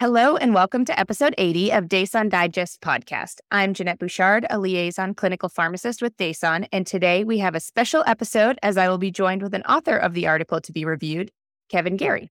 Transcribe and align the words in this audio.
Hello, 0.00 0.38
and 0.38 0.54
welcome 0.54 0.86
to 0.86 0.98
episode 0.98 1.34
80 1.36 1.72
of 1.74 1.84
DASON 1.84 2.30
Digest 2.30 2.80
podcast. 2.80 3.40
I'm 3.50 3.74
Jeannette 3.74 3.98
Bouchard, 3.98 4.46
a 4.48 4.58
liaison 4.58 5.12
clinical 5.12 5.50
pharmacist 5.50 6.00
with 6.00 6.16
DASON, 6.16 6.66
and 6.72 6.86
today 6.86 7.22
we 7.22 7.36
have 7.40 7.54
a 7.54 7.60
special 7.60 8.02
episode 8.06 8.58
as 8.62 8.78
I 8.78 8.88
will 8.88 8.96
be 8.96 9.10
joined 9.10 9.42
with 9.42 9.52
an 9.52 9.62
author 9.64 9.98
of 9.98 10.14
the 10.14 10.26
article 10.26 10.58
to 10.62 10.72
be 10.72 10.86
reviewed, 10.86 11.30
Kevin 11.68 11.98
Garey. 11.98 12.30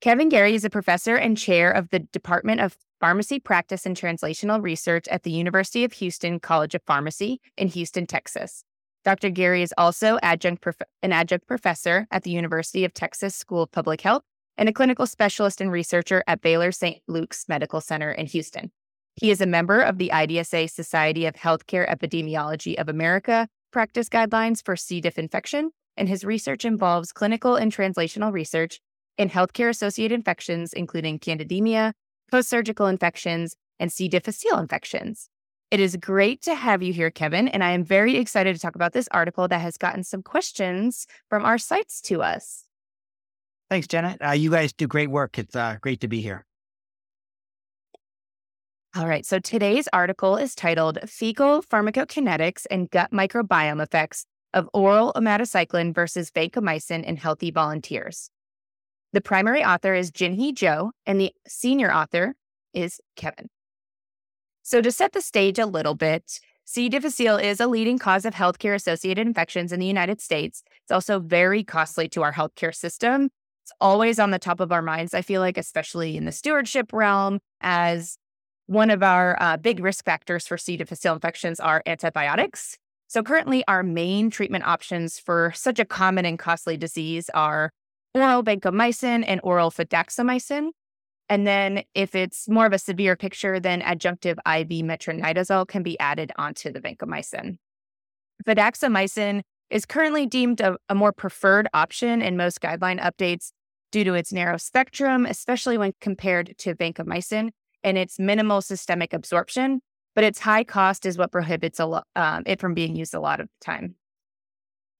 Kevin 0.00 0.28
Garey 0.28 0.52
is 0.52 0.64
a 0.64 0.70
professor 0.70 1.16
and 1.16 1.36
chair 1.36 1.72
of 1.72 1.88
the 1.90 1.98
Department 1.98 2.60
of 2.60 2.76
Pharmacy 3.00 3.40
Practice 3.40 3.84
and 3.84 3.96
Translational 3.96 4.62
Research 4.62 5.08
at 5.08 5.24
the 5.24 5.32
University 5.32 5.82
of 5.82 5.94
Houston 5.94 6.38
College 6.38 6.76
of 6.76 6.82
Pharmacy 6.86 7.40
in 7.56 7.66
Houston, 7.66 8.06
Texas. 8.06 8.62
Dr. 9.04 9.30
Garey 9.30 9.62
is 9.62 9.74
also 9.76 10.16
adjunct 10.22 10.62
prof- 10.62 10.76
an 11.02 11.12
adjunct 11.12 11.48
professor 11.48 12.06
at 12.12 12.22
the 12.22 12.30
University 12.30 12.84
of 12.84 12.94
Texas 12.94 13.34
School 13.34 13.62
of 13.62 13.72
Public 13.72 14.00
Health 14.00 14.22
and 14.58 14.68
a 14.68 14.72
clinical 14.72 15.06
specialist 15.06 15.60
and 15.60 15.72
researcher 15.72 16.22
at 16.26 16.42
Baylor 16.42 16.72
St. 16.72 17.00
Luke's 17.06 17.48
Medical 17.48 17.80
Center 17.80 18.10
in 18.10 18.26
Houston. 18.26 18.70
He 19.14 19.30
is 19.30 19.40
a 19.40 19.46
member 19.46 19.80
of 19.80 19.98
the 19.98 20.10
IDSA 20.12 20.68
Society 20.68 21.24
of 21.26 21.34
Healthcare 21.34 21.88
Epidemiology 21.88 22.74
of 22.74 22.88
America 22.88 23.48
practice 23.72 24.08
guidelines 24.08 24.62
for 24.64 24.76
C. 24.76 25.00
diff 25.00 25.18
infection, 25.18 25.70
and 25.96 26.08
his 26.08 26.24
research 26.24 26.64
involves 26.64 27.12
clinical 27.12 27.56
and 27.56 27.72
translational 27.72 28.32
research 28.32 28.80
in 29.16 29.30
healthcare 29.30 29.68
associated 29.68 30.14
infections, 30.14 30.72
including 30.72 31.18
candidemia, 31.18 31.92
post 32.30 32.48
surgical 32.48 32.86
infections, 32.86 33.56
and 33.78 33.92
C. 33.92 34.08
difficile 34.08 34.58
infections. 34.58 35.28
It 35.70 35.80
is 35.80 35.96
great 35.96 36.40
to 36.42 36.54
have 36.54 36.82
you 36.82 36.92
here, 36.92 37.10
Kevin, 37.10 37.46
and 37.46 37.62
I 37.62 37.72
am 37.72 37.84
very 37.84 38.16
excited 38.16 38.54
to 38.54 38.60
talk 38.60 38.74
about 38.74 38.92
this 38.92 39.08
article 39.10 39.48
that 39.48 39.60
has 39.60 39.76
gotten 39.76 40.02
some 40.02 40.22
questions 40.22 41.06
from 41.28 41.44
our 41.44 41.58
sites 41.58 42.00
to 42.02 42.22
us. 42.22 42.67
Thanks, 43.70 43.86
Janet. 43.86 44.18
Uh, 44.24 44.30
you 44.30 44.50
guys 44.50 44.72
do 44.72 44.86
great 44.86 45.10
work. 45.10 45.38
It's 45.38 45.54
uh, 45.54 45.76
great 45.80 46.00
to 46.00 46.08
be 46.08 46.20
here. 46.20 46.46
All 48.96 49.06
right. 49.06 49.26
So 49.26 49.38
today's 49.38 49.88
article 49.92 50.36
is 50.36 50.54
titled 50.54 50.98
Fecal 51.06 51.62
Pharmacokinetics 51.62 52.64
and 52.70 52.90
Gut 52.90 53.10
Microbiome 53.12 53.82
Effects 53.82 54.24
of 54.54 54.68
Oral 54.72 55.12
Omadacycline 55.14 55.94
versus 55.94 56.30
Vancomycin 56.30 57.04
in 57.04 57.16
Healthy 57.16 57.50
Volunteers. 57.50 58.30
The 59.12 59.20
primary 59.20 59.62
author 59.62 59.94
is 59.94 60.10
Jinhee 60.10 60.54
Jo, 60.54 60.92
and 61.06 61.20
the 61.20 61.32
senior 61.46 61.92
author 61.92 62.34
is 62.72 63.00
Kevin. 63.16 63.48
So, 64.62 64.82
to 64.82 64.92
set 64.92 65.12
the 65.12 65.22
stage 65.22 65.58
a 65.58 65.66
little 65.66 65.94
bit, 65.94 66.40
C. 66.64 66.88
difficile 66.88 67.36
is 67.36 67.60
a 67.60 67.66
leading 67.66 67.98
cause 67.98 68.26
of 68.26 68.34
healthcare 68.34 68.74
associated 68.74 69.26
infections 69.26 69.72
in 69.72 69.80
the 69.80 69.86
United 69.86 70.20
States. 70.20 70.62
It's 70.82 70.92
also 70.92 71.20
very 71.20 71.64
costly 71.64 72.08
to 72.10 72.22
our 72.22 72.32
healthcare 72.32 72.74
system 72.74 73.30
it's 73.68 73.76
always 73.82 74.18
on 74.18 74.30
the 74.30 74.38
top 74.38 74.60
of 74.60 74.72
our 74.72 74.80
minds, 74.80 75.12
I 75.12 75.20
feel 75.20 75.42
like, 75.42 75.58
especially 75.58 76.16
in 76.16 76.24
the 76.24 76.32
stewardship 76.32 76.90
realm, 76.90 77.38
as 77.60 78.16
one 78.66 78.88
of 78.88 79.02
our 79.02 79.36
uh, 79.40 79.58
big 79.58 79.80
risk 79.80 80.06
factors 80.06 80.46
for 80.46 80.56
C. 80.56 80.78
difficile 80.78 81.12
infections 81.12 81.60
are 81.60 81.82
antibiotics. 81.84 82.78
So, 83.08 83.22
currently, 83.22 83.64
our 83.68 83.82
main 83.82 84.30
treatment 84.30 84.64
options 84.64 85.18
for 85.18 85.52
such 85.54 85.78
a 85.78 85.84
common 85.84 86.24
and 86.24 86.38
costly 86.38 86.78
disease 86.78 87.28
are 87.34 87.70
oral 88.14 88.42
vancomycin 88.42 89.22
and 89.26 89.38
oral 89.44 89.70
fidaxomicin. 89.70 90.70
And 91.28 91.46
then, 91.46 91.82
if 91.94 92.14
it's 92.14 92.48
more 92.48 92.64
of 92.64 92.72
a 92.72 92.78
severe 92.78 93.16
picture, 93.16 93.60
then 93.60 93.82
adjunctive 93.82 94.38
IV 94.46 94.82
metronidazole 94.82 95.68
can 95.68 95.82
be 95.82 96.00
added 96.00 96.32
onto 96.38 96.72
the 96.72 96.80
vancomycin. 96.80 97.58
Fidaxomicin 98.46 99.42
is 99.68 99.84
currently 99.84 100.24
deemed 100.24 100.62
a, 100.62 100.78
a 100.88 100.94
more 100.94 101.12
preferred 101.12 101.68
option 101.74 102.22
in 102.22 102.38
most 102.38 102.62
guideline 102.62 102.98
updates 102.98 103.50
due 103.90 104.04
to 104.04 104.14
its 104.14 104.32
narrow 104.32 104.56
spectrum, 104.56 105.26
especially 105.26 105.78
when 105.78 105.92
compared 106.00 106.56
to 106.58 106.74
vancomycin 106.74 107.50
and 107.82 107.98
its 107.98 108.18
minimal 108.18 108.60
systemic 108.60 109.12
absorption. 109.12 109.80
But 110.14 110.24
its 110.24 110.40
high 110.40 110.64
cost 110.64 111.06
is 111.06 111.16
what 111.16 111.30
prohibits 111.30 111.78
lo- 111.78 112.02
um, 112.16 112.42
it 112.44 112.60
from 112.60 112.74
being 112.74 112.96
used 112.96 113.14
a 113.14 113.20
lot 113.20 113.40
of 113.40 113.46
the 113.46 113.64
time. 113.64 113.94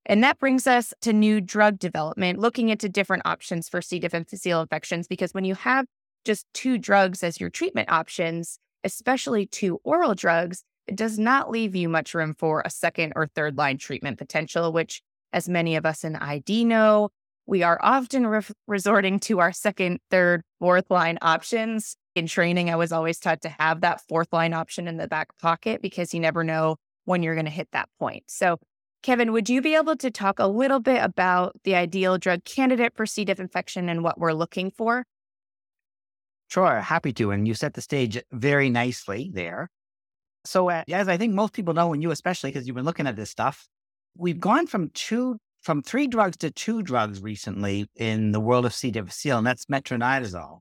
And 0.06 0.22
that 0.24 0.38
brings 0.38 0.66
us 0.66 0.94
to 1.02 1.12
new 1.12 1.40
drug 1.40 1.78
development, 1.78 2.38
looking 2.38 2.70
into 2.70 2.88
different 2.88 3.24
options 3.26 3.68
for 3.68 3.82
C. 3.82 3.98
difficile 3.98 4.62
infections, 4.62 5.06
because 5.06 5.34
when 5.34 5.44
you 5.44 5.54
have 5.54 5.86
just 6.24 6.46
two 6.54 6.78
drugs 6.78 7.22
as 7.22 7.40
your 7.40 7.50
treatment 7.50 7.90
options, 7.90 8.58
especially 8.84 9.44
two 9.46 9.80
oral 9.84 10.14
drugs, 10.14 10.62
it 10.86 10.96
does 10.96 11.18
not 11.18 11.50
leave 11.50 11.74
you 11.74 11.88
much 11.88 12.14
room 12.14 12.34
for 12.38 12.62
a 12.64 12.70
second 12.70 13.12
or 13.16 13.26
third 13.26 13.58
line 13.58 13.76
treatment 13.76 14.16
potential, 14.16 14.72
which, 14.72 15.02
as 15.32 15.48
many 15.48 15.76
of 15.76 15.84
us 15.84 16.04
in 16.04 16.16
ID 16.16 16.64
know, 16.64 17.10
we 17.48 17.62
are 17.62 17.80
often 17.82 18.26
re- 18.26 18.42
resorting 18.66 19.18
to 19.18 19.40
our 19.40 19.52
second, 19.52 20.00
third, 20.10 20.42
fourth 20.60 20.90
line 20.90 21.18
options. 21.22 21.96
In 22.14 22.26
training, 22.26 22.68
I 22.68 22.76
was 22.76 22.92
always 22.92 23.18
taught 23.18 23.40
to 23.42 23.48
have 23.48 23.80
that 23.80 24.02
fourth 24.06 24.28
line 24.32 24.52
option 24.52 24.86
in 24.86 24.98
the 24.98 25.08
back 25.08 25.28
pocket 25.38 25.80
because 25.80 26.12
you 26.12 26.20
never 26.20 26.44
know 26.44 26.76
when 27.06 27.22
you're 27.22 27.34
going 27.34 27.46
to 27.46 27.50
hit 27.50 27.68
that 27.72 27.88
point. 27.98 28.24
So, 28.26 28.58
Kevin, 29.02 29.32
would 29.32 29.48
you 29.48 29.62
be 29.62 29.76
able 29.76 29.96
to 29.96 30.10
talk 30.10 30.38
a 30.38 30.46
little 30.46 30.78
bit 30.78 31.02
about 31.02 31.56
the 31.64 31.74
ideal 31.74 32.18
drug 32.18 32.44
candidate 32.44 32.92
for 32.94 33.06
C. 33.06 33.24
diff 33.24 33.40
infection 33.40 33.88
and 33.88 34.04
what 34.04 34.20
we're 34.20 34.32
looking 34.32 34.70
for? 34.70 35.04
Sure, 36.48 36.80
happy 36.80 37.14
to. 37.14 37.30
And 37.30 37.48
you 37.48 37.54
set 37.54 37.74
the 37.74 37.80
stage 37.80 38.22
very 38.30 38.68
nicely 38.68 39.30
there. 39.32 39.70
So, 40.44 40.68
uh, 40.68 40.82
as 40.90 41.08
I 41.08 41.16
think 41.16 41.32
most 41.32 41.54
people 41.54 41.72
know, 41.72 41.94
and 41.94 42.02
you 42.02 42.10
especially, 42.10 42.50
because 42.50 42.66
you've 42.66 42.76
been 42.76 42.84
looking 42.84 43.06
at 43.06 43.16
this 43.16 43.30
stuff, 43.30 43.68
we've 44.16 44.40
gone 44.40 44.66
from 44.66 44.90
two 44.90 45.38
from 45.68 45.82
three 45.82 46.06
drugs 46.06 46.38
to 46.38 46.50
two 46.50 46.82
drugs 46.82 47.20
recently 47.20 47.86
in 47.94 48.32
the 48.32 48.40
world 48.40 48.64
of 48.64 48.72
C. 48.72 48.90
difficile, 48.90 49.36
and 49.36 49.46
that's 49.46 49.66
metronidazole. 49.66 50.60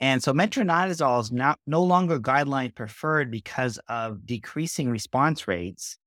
And 0.00 0.22
so 0.22 0.32
metronidazole 0.32 1.20
is 1.20 1.30
not, 1.30 1.58
no 1.66 1.82
longer 1.82 2.18
guideline 2.18 2.74
preferred 2.74 3.30
because 3.30 3.78
of 3.90 4.24
decreasing 4.24 4.88
response 4.88 5.46
rates, 5.46 5.98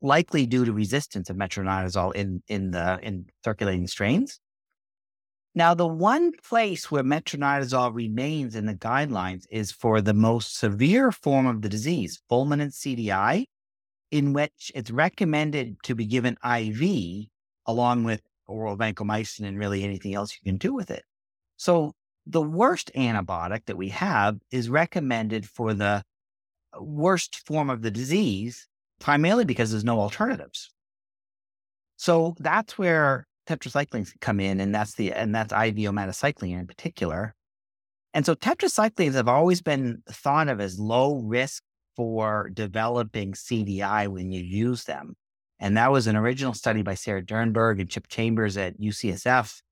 likely 0.00 0.46
due 0.46 0.64
to 0.64 0.72
resistance 0.72 1.28
of 1.28 1.36
metronidazole 1.36 2.14
in, 2.14 2.42
in 2.48 2.70
the 2.70 2.98
in 3.02 3.26
circulating 3.44 3.86
strains. 3.86 4.40
Now, 5.54 5.74
the 5.74 5.86
one 5.86 6.32
place 6.32 6.90
where 6.90 7.04
metronidazole 7.04 7.94
remains 7.94 8.56
in 8.56 8.64
the 8.64 8.74
guidelines 8.74 9.44
is 9.50 9.70
for 9.70 10.00
the 10.00 10.14
most 10.14 10.56
severe 10.56 11.12
form 11.12 11.44
of 11.44 11.60
the 11.60 11.68
disease, 11.68 12.22
fulminant 12.32 12.72
CDI, 12.72 13.44
in 14.10 14.32
which 14.32 14.72
it's 14.74 14.90
recommended 14.90 15.76
to 15.82 15.94
be 15.94 16.06
given 16.06 16.38
IV 16.42 17.28
along 17.66 18.04
with 18.04 18.22
oral 18.46 18.76
vancomycin 18.76 19.46
and 19.46 19.58
really 19.58 19.82
anything 19.82 20.14
else 20.14 20.32
you 20.34 20.50
can 20.50 20.58
do 20.58 20.72
with 20.72 20.90
it. 20.90 21.04
So 21.56 21.92
the 22.26 22.42
worst 22.42 22.90
antibiotic 22.94 23.66
that 23.66 23.76
we 23.76 23.88
have 23.90 24.38
is 24.50 24.68
recommended 24.68 25.48
for 25.48 25.74
the 25.74 26.02
uh, 26.72 26.82
worst 26.82 27.46
form 27.46 27.70
of 27.70 27.82
the 27.82 27.90
disease, 27.90 28.68
primarily 28.98 29.44
because 29.44 29.70
there's 29.70 29.84
no 29.84 30.00
alternatives. 30.00 30.70
So 31.96 32.34
that's 32.38 32.76
where 32.76 33.26
tetracyclines 33.48 34.12
come 34.20 34.40
in, 34.40 34.60
and 34.60 34.74
that's 34.74 34.94
the 34.94 35.12
and 35.12 35.34
that's 35.34 35.52
IV 35.52 35.76
omadacycline 35.76 36.58
in 36.58 36.66
particular. 36.66 37.34
And 38.12 38.26
so 38.26 38.34
tetracyclines 38.34 39.14
have 39.14 39.28
always 39.28 39.62
been 39.62 40.02
thought 40.10 40.48
of 40.48 40.60
as 40.60 40.78
low 40.78 41.20
risk 41.20 41.62
for 41.94 42.50
developing 42.52 43.32
CDI 43.32 44.08
when 44.08 44.30
you 44.30 44.42
use 44.42 44.84
them. 44.84 45.14
And 45.58 45.76
that 45.76 45.90
was 45.90 46.06
an 46.06 46.16
original 46.16 46.52
study 46.52 46.82
by 46.82 46.94
Sarah 46.94 47.22
Doernberg 47.22 47.80
and 47.80 47.88
Chip 47.88 48.08
Chambers 48.08 48.56
at 48.56 48.78
UCSF, 48.78 49.62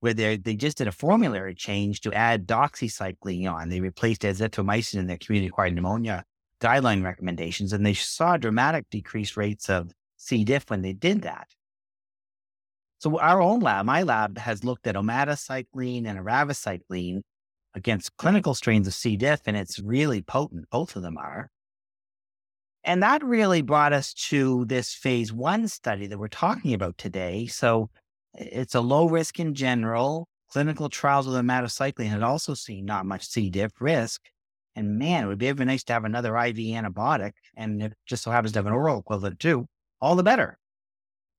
where 0.00 0.14
they, 0.14 0.36
they 0.36 0.54
just 0.54 0.78
did 0.78 0.88
a 0.88 0.92
formulary 0.92 1.54
change 1.54 2.00
to 2.00 2.12
add 2.12 2.46
doxycycline 2.46 3.52
on. 3.52 3.68
They 3.68 3.80
replaced 3.80 4.22
azithromycin 4.22 4.98
in 4.98 5.06
their 5.06 5.18
community 5.18 5.48
acquired 5.48 5.74
pneumonia 5.74 6.24
guideline 6.60 7.04
recommendations, 7.04 7.72
and 7.72 7.86
they 7.86 7.94
saw 7.94 8.36
dramatic 8.36 8.86
decreased 8.90 9.36
rates 9.36 9.70
of 9.70 9.92
C. 10.16 10.44
diff 10.44 10.68
when 10.68 10.82
they 10.82 10.92
did 10.92 11.22
that. 11.22 11.46
So 12.98 13.18
our 13.20 13.40
own 13.40 13.60
lab, 13.60 13.86
my 13.86 14.02
lab, 14.02 14.38
has 14.38 14.64
looked 14.64 14.88
at 14.88 14.96
omadacycline 14.96 16.06
and 16.06 16.18
eravacycline 16.18 17.22
against 17.74 18.16
clinical 18.16 18.54
strains 18.54 18.88
of 18.88 18.94
C. 18.94 19.16
diff, 19.16 19.42
and 19.46 19.56
it's 19.56 19.78
really 19.78 20.20
potent. 20.20 20.68
Both 20.70 20.96
of 20.96 21.02
them 21.02 21.16
are. 21.16 21.48
And 22.88 23.02
that 23.02 23.22
really 23.22 23.60
brought 23.60 23.92
us 23.92 24.14
to 24.14 24.64
this 24.64 24.94
phase 24.94 25.30
one 25.30 25.68
study 25.68 26.06
that 26.06 26.18
we're 26.18 26.28
talking 26.28 26.72
about 26.72 26.96
today. 26.96 27.46
So 27.46 27.90
it's 28.32 28.74
a 28.74 28.80
low 28.80 29.10
risk 29.10 29.38
in 29.38 29.52
general. 29.52 30.26
Clinical 30.50 30.88
trials 30.88 31.26
with 31.26 31.36
omadacycline 31.36 32.08
had 32.08 32.22
also 32.22 32.54
seen 32.54 32.86
not 32.86 33.04
much 33.04 33.28
C. 33.28 33.50
diff 33.50 33.72
risk. 33.78 34.22
And 34.74 34.98
man, 34.98 35.24
it 35.24 35.26
would 35.26 35.36
be 35.36 35.52
very 35.52 35.66
nice 35.66 35.84
to 35.84 35.92
have 35.92 36.06
another 36.06 36.34
IV 36.34 36.56
antibiotic. 36.56 37.32
And 37.54 37.82
it 37.82 37.92
just 38.06 38.22
so 38.22 38.30
happens 38.30 38.52
to 38.52 38.60
have 38.60 38.66
an 38.66 38.72
oral 38.72 39.00
equivalent 39.00 39.38
too, 39.38 39.66
all 40.00 40.16
the 40.16 40.22
better. 40.22 40.56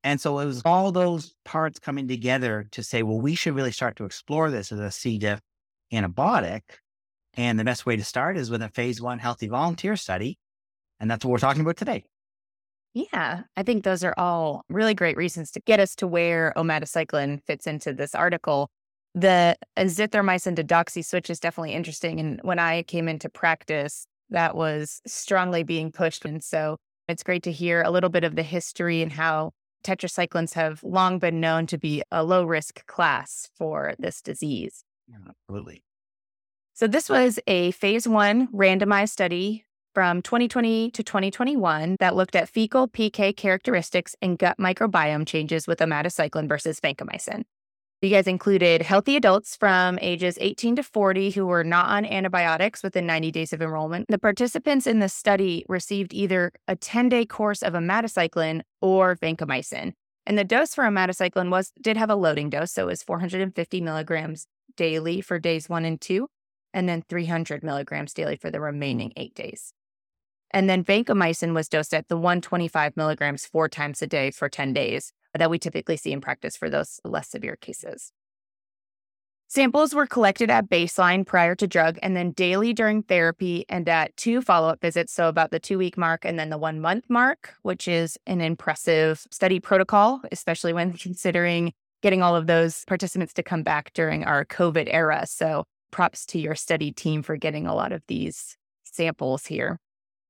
And 0.04 0.22
so 0.22 0.38
it 0.38 0.46
was 0.46 0.62
all 0.66 0.92
those 0.92 1.34
parts 1.46 1.80
coming 1.80 2.08
together 2.08 2.68
to 2.74 2.84
say, 2.84 3.02
well, 3.02 3.20
we 3.20 3.34
should 3.34 3.56
really 3.56 3.72
start 3.72 3.96
to 3.96 4.06
explore 4.06 4.52
this 4.52 4.72
as 4.72 4.80
a 4.80 4.92
C. 4.92 5.18
diff 5.18 5.42
antibiotic. 5.92 6.62
And 7.34 7.58
the 7.58 7.64
best 7.64 7.88
way 7.88 7.96
to 7.96 8.04
start 8.04 8.38
is 8.38 8.52
with 8.52 8.62
a 8.62 8.70
phase 8.70 9.02
one 9.02 9.18
healthy 9.18 9.48
volunteer 9.48 9.96
study 9.96 10.38
and 11.00 11.10
that's 11.10 11.24
what 11.26 11.32
we're 11.32 11.38
talking 11.38 11.62
about 11.62 11.78
today. 11.78 12.06
Yeah, 12.94 13.44
I 13.56 13.64
think 13.64 13.84
those 13.84 14.04
are 14.04 14.16
all 14.18 14.64
really 14.68 14.94
great 14.96 15.16
reasons 15.16 15.52
to 15.52 15.60
get 15.62 15.80
us 15.80 15.96
to 15.98 16.08
where 16.08 16.54
omadacycline 16.58 17.44
fits 17.46 17.68
into 17.68 17.94
this 17.94 18.16
article. 18.16 18.70
the 19.16 19.56
azithromycin 19.78 20.56
to 20.56 20.64
doxy 20.64 21.04
switch 21.04 21.30
is 21.30 21.40
definitely 21.40 21.74
interesting. 21.74 22.20
And 22.20 22.40
when 22.44 22.60
I 22.60 22.84
came 22.84 23.08
into 23.08 23.30
practice, 23.30 24.06
that 24.30 24.56
was 24.56 25.02
strongly 25.08 25.64
being 25.64 25.92
pushed. 25.92 26.26
And 26.26 26.44
so 26.44 26.78
it's 27.08 27.24
great 27.24 27.44
to 27.44 27.52
hear 27.52 27.82
a 27.82 27.90
little 27.90 28.10
bit 28.12 28.24
of 28.24 28.36
the 28.36 28.44
history 28.44 29.02
and 29.02 29.12
how 29.12 29.52
tetracyclines 29.84 30.54
have 30.54 30.84
long 30.84 31.18
been 31.20 31.40
known 31.40 31.66
to 31.68 31.78
be 31.78 32.04
a 32.12 32.24
low 32.24 32.44
risk 32.44 32.86
class 32.86 33.50
for 33.56 33.96
this 33.98 34.22
disease. 34.22 34.84
Yeah, 35.08 35.18
absolutely. 35.28 35.84
So, 36.74 36.88
this 36.88 37.10
was 37.10 37.40
a 37.48 37.72
phase 37.72 38.08
one 38.08 38.48
randomized 38.54 39.10
study 39.10 39.66
from 40.00 40.22
2020 40.22 40.92
to 40.92 41.04
2021 41.04 41.98
that 42.00 42.16
looked 42.16 42.34
at 42.34 42.48
fecal 42.48 42.88
PK 42.88 43.36
characteristics 43.36 44.16
and 44.22 44.40
gut 44.40 44.56
microbiome 44.58 45.28
changes 45.28 45.68
with 45.68 45.80
omadacycline 45.80 46.48
versus 46.48 46.80
vancomycin. 46.80 47.44
You 48.02 48.10
guys 48.10 48.26
included 48.26 48.82
healthy 48.82 49.18
adults 49.18 49.58
from 49.58 50.00
ages 50.02 50.38
18 50.40 50.78
to 50.78 50.84
40 50.84 51.32
who 51.32 51.46
were 51.46 51.66
not 51.66 51.90
on 51.90 52.06
antibiotics 52.06 52.82
within 52.82 53.06
90 53.08 53.32
days 53.32 53.52
of 53.52 53.62
enrollment. 53.62 54.06
The 54.08 54.18
participants 54.18 54.88
in 54.88 55.00
the 55.00 55.10
study 55.10 55.66
received 55.68 56.14
either 56.14 56.54
a 56.66 56.78
10 56.78 57.10
day 57.10 57.26
course 57.26 57.62
of 57.62 57.74
omadacycline 57.74 58.62
or 58.80 59.18
vancomycin. 59.18 59.92
And 60.26 60.38
the 60.38 60.46
dose 60.46 60.74
for 60.74 60.86
omadacycline 60.86 61.52
was 61.52 61.74
did 61.82 61.98
have 61.98 62.10
a 62.10 62.16
loading 62.16 62.50
dose, 62.50 62.72
so 62.72 62.84
it 62.84 62.92
was 62.92 63.04
450 63.04 63.82
milligrams 63.82 64.48
daily 64.78 65.20
for 65.20 65.40
days 65.40 65.68
one 65.68 65.84
and 65.84 66.00
two, 66.00 66.30
and 66.74 66.88
then 66.88 67.04
300 67.10 67.64
milligrams 67.64 68.14
daily 68.14 68.38
for 68.38 68.50
the 68.50 68.62
remaining 68.62 69.12
eight 69.18 69.36
days. 69.36 69.74
And 70.52 70.70
then 70.70 70.84
vancomycin 70.84 71.54
was 71.54 71.70
dosed 71.70 71.94
at 71.94 72.08
the 72.08 72.18
125 72.18 72.98
milligrams 72.98 73.46
four 73.46 73.70
times 73.70 74.02
a 74.02 74.08
day 74.08 74.32
for 74.32 74.50
10 74.50 74.74
days 74.74 75.14
that 75.38 75.50
we 75.50 75.60
typically 75.60 75.98
see 75.98 76.12
in 76.12 76.22
practice 76.22 76.58
for 76.58 76.70
those 76.70 77.00
less 77.04 77.30
severe 77.30 77.56
cases. 77.56 78.12
Samples 79.52 79.96
were 79.96 80.06
collected 80.06 80.52
at 80.52 80.70
baseline 80.70 81.26
prior 81.26 81.56
to 81.56 81.66
drug 81.66 81.98
and 82.04 82.16
then 82.16 82.34
daily 82.34 82.72
during 82.72 83.02
therapy 83.02 83.66
and 83.68 83.90
at 83.90 84.16
two 84.16 84.44
follow 84.44 84.70
up 84.70 84.80
visits. 84.80 85.12
So, 85.12 85.28
about 85.28 85.50
the 85.50 85.60
two 85.60 85.80
week 85.80 85.98
mark 85.98 86.24
and 86.24 86.38
then 86.38 86.52
the 86.52 86.58
one 86.60 86.80
month 86.80 87.06
mark, 87.10 87.56
which 87.64 87.88
is 87.88 88.16
an 88.28 88.42
impressive 88.42 89.26
study 89.32 89.60
protocol, 89.60 90.22
especially 90.32 90.72
when 90.72 90.94
considering 90.98 91.74
getting 92.04 92.22
all 92.22 92.36
of 92.36 92.46
those 92.46 92.86
participants 92.86 93.34
to 93.34 93.44
come 93.44 93.64
back 93.64 93.92
during 93.94 94.24
our 94.24 94.46
COVID 94.46 94.88
era. 94.92 95.26
So, 95.26 95.64
props 95.90 96.28
to 96.28 96.40
your 96.40 96.54
study 96.54 96.92
team 96.92 97.24
for 97.24 97.36
getting 97.36 97.66
a 97.66 97.74
lot 97.74 97.92
of 97.92 98.04
these 98.08 98.56
samples 98.84 99.48
here. 99.48 99.80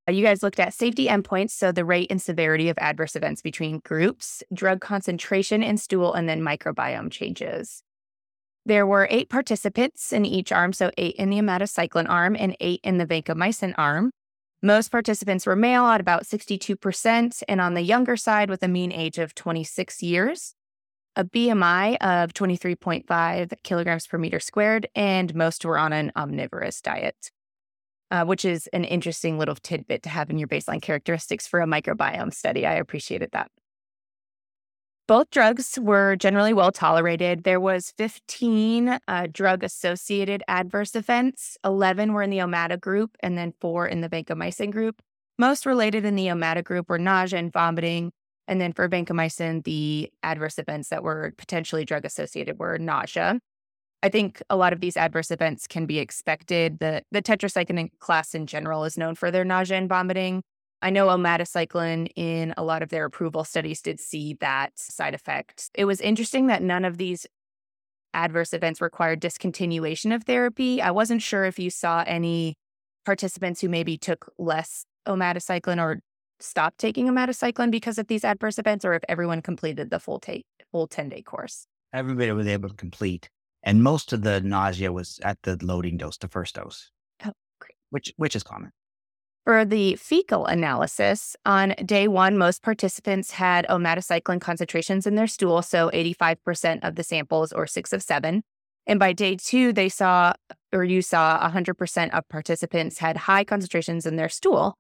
Uh, 0.09 0.11
you 0.11 0.23
guys 0.23 0.41
looked 0.41 0.59
at 0.59 0.73
safety 0.73 1.06
endpoints, 1.06 1.51
so 1.51 1.71
the 1.71 1.85
rate 1.85 2.07
and 2.09 2.19
severity 2.19 2.67
of 2.67 2.77
adverse 2.79 3.15
events 3.15 3.44
between 3.44 3.79
groups, 3.85 4.41
drug 4.51 4.81
concentration 4.81 5.61
in 5.61 5.77
stool, 5.77 6.15
and 6.15 6.27
then 6.27 6.41
microbiome 6.41 7.11
changes. 7.11 7.83
There 8.65 8.88
were 8.88 9.07
eight 9.11 9.29
participants 9.29 10.11
in 10.11 10.25
each 10.25 10.51
arm, 10.51 10.73
so 10.73 10.89
eight 10.97 11.15
in 11.17 11.29
the 11.29 11.38
omadacycline 11.38 12.09
arm 12.09 12.35
and 12.39 12.57
eight 12.59 12.79
in 12.83 12.97
the 12.97 13.06
vancomycin 13.06 13.75
arm. 13.77 14.09
Most 14.63 14.89
participants 14.89 15.45
were 15.45 15.56
male 15.56 15.85
at 15.85 16.01
about 16.01 16.23
62% 16.23 17.44
and 17.47 17.61
on 17.61 17.75
the 17.75 17.81
younger 17.81 18.17
side 18.17 18.50
with 18.50 18.63
a 18.63 18.67
mean 18.67 18.91
age 18.91 19.19
of 19.19 19.35
26 19.35 20.01
years, 20.01 20.56
a 21.15 21.23
BMI 21.23 21.97
of 21.97 22.33
23.5 22.33 23.53
kilograms 23.61 24.07
per 24.07 24.17
meter 24.17 24.39
squared, 24.39 24.88
and 24.95 25.35
most 25.35 25.63
were 25.63 25.77
on 25.77 25.94
an 25.94 26.11
omnivorous 26.15 26.81
diet 26.81 27.29
uh, 28.11 28.25
which 28.25 28.45
is 28.45 28.67
an 28.67 28.83
interesting 28.83 29.38
little 29.38 29.56
tidbit 29.56 30.03
to 30.03 30.09
have 30.09 30.29
in 30.29 30.38
your 30.38 30.47
baseline 30.47 30.81
characteristics 30.81 31.47
for 31.47 31.61
a 31.61 31.65
microbiome 31.65 32.33
study. 32.33 32.65
I 32.65 32.73
appreciated 32.73 33.29
that. 33.33 33.50
Both 35.07 35.31
drugs 35.31 35.79
were 35.81 36.15
generally 36.15 36.53
well 36.53 36.71
tolerated. 36.71 37.44
There 37.44 37.59
was 37.59 37.91
15 37.97 39.00
uh, 39.07 39.27
drug 39.31 39.63
associated 39.63 40.44
adverse 40.47 40.95
events. 40.95 41.57
11 41.65 42.13
were 42.13 42.21
in 42.21 42.29
the 42.29 42.38
Omada 42.38 42.79
group 42.79 43.17
and 43.21 43.35
then 43.35 43.53
four 43.59 43.88
in 43.88 44.01
the 44.01 44.09
vancomycin 44.09 44.71
group. 44.71 45.01
Most 45.39 45.65
related 45.65 46.06
in 46.06 46.15
the 46.15 46.27
Omada 46.27 46.63
group 46.63 46.89
were 46.89 47.00
nausea 47.00 47.39
and 47.39 47.51
vomiting. 47.51 48.11
And 48.47 48.61
then 48.61 48.71
for 48.71 48.88
vancomycin, 48.88 49.63
the 49.63 50.11
adverse 50.21 50.59
events 50.59 50.89
that 50.89 51.01
were 51.01 51.33
potentially 51.38 51.85
drug 51.85 52.06
associated 52.06 52.59
were 52.59 52.77
nausea. 52.77 53.39
I 54.01 54.10
think 54.10 54.42
a 54.50 54.56
lot 54.56 54.72
of 54.72 54.80
these 54.80 54.96
adverse 54.96 55.30
events 55.30 55.68
can 55.68 55.86
be 55.86 56.00
expected. 56.00 56.80
The 56.80 57.04
the 57.12 57.22
tetracycline 57.22 57.90
class 58.00 58.34
in 58.34 58.48
general 58.48 58.86
is 58.86 58.98
known 58.98 59.16
for 59.16 59.30
their 59.31 59.44
nausea 59.44 59.78
and 59.78 59.90
vomiting. 59.90 60.42
I 60.81 60.90
know 60.90 61.07
omadacycline 61.07 62.10
in 62.16 62.54
a 62.56 62.63
lot 62.63 62.81
of 62.81 62.90
their 62.90 63.04
approval 63.04 63.44
studies 63.44 63.81
did 63.81 64.00
see 64.00 64.36
that 64.40 64.72
side 64.80 65.13
effect. 65.13 65.69
It 65.75 65.84
was 65.84 66.00
interesting 66.00 66.48
that 66.48 66.63
none 66.63 66.86
of 66.86 66.98
these 66.98 67.28
adverse 68.13 68.54
events 68.54 68.80
required 68.80 69.22
discontinuation 69.22 70.16
of 70.16 70.24
therapy. 70.24 70.81
I 70.81 70.92
wasn't 70.92 71.22
sure 71.22 71.44
if 71.44 71.60
you 71.60 71.69
saw 71.69 72.04
any 72.07 72.56
participants 73.06 73.60
who 73.60 73.68
maybe 73.68 73.98
took 73.98 74.31
less 74.38 74.86
omadacycline 75.06 75.81
or 75.81 76.00
stopped 76.40 76.78
taking 76.78 77.07
omadacycline 77.07 77.72
because 77.72 77.98
of 77.98 78.07
these 78.07 78.24
adverse 78.24 78.57
events, 78.57 78.86
or 78.86 78.94
if 78.94 79.04
everyone 79.10 79.42
completed 79.42 79.90
the 79.90 80.00
full, 80.00 80.19
ta- 80.19 80.42
full 80.72 80.88
10 80.88 81.10
day 81.10 81.22
course. 81.22 81.66
Everybody 81.92 82.31
was 82.31 82.48
able 82.48 82.69
to 82.69 82.75
complete. 82.75 83.30
And 83.63 83.83
most 83.83 84.13
of 84.13 84.21
the 84.21 84.41
nausea 84.41 84.91
was 84.91 85.19
at 85.23 85.41
the 85.44 85.57
loading 85.61 85.97
dose, 85.97 86.17
the 86.17 86.27
first 86.27 86.56
dose. 86.56 86.91
Oh, 87.25 87.33
great. 87.59 87.75
Which, 87.89 88.13
which 88.17 88.35
is 88.35 88.44
common. 88.44 88.71
For 89.45 89.65
the 89.65 89.95
fecal 89.95 90.45
analysis, 90.45 91.35
on 91.45 91.73
day 91.83 92.07
one, 92.07 92.38
most 92.38 92.61
participants 92.61 93.31
had 93.31 93.65
omadacycline 93.67 94.41
concentrations 94.41 95.07
in 95.07 95.15
their 95.15 95.27
stool, 95.27 95.61
so 95.61 95.89
85% 95.89 96.79
of 96.83 96.95
the 96.95 97.03
samples, 97.03 97.51
or 97.51 97.65
six 97.65 97.91
of 97.91 98.03
seven. 98.03 98.44
And 98.85 99.00
by 99.00 99.13
day 99.13 99.35
two, 99.35 99.73
they 99.73 99.89
saw, 99.89 100.33
or 100.71 100.83
you 100.83 101.01
saw, 101.01 101.50
100% 101.50 102.09
of 102.11 102.29
participants 102.29 103.00
had 103.00 103.17
high 103.17 103.44
concentrations 103.44 104.06
in 104.06 104.17
their 104.17 104.29
stool. 104.29 104.75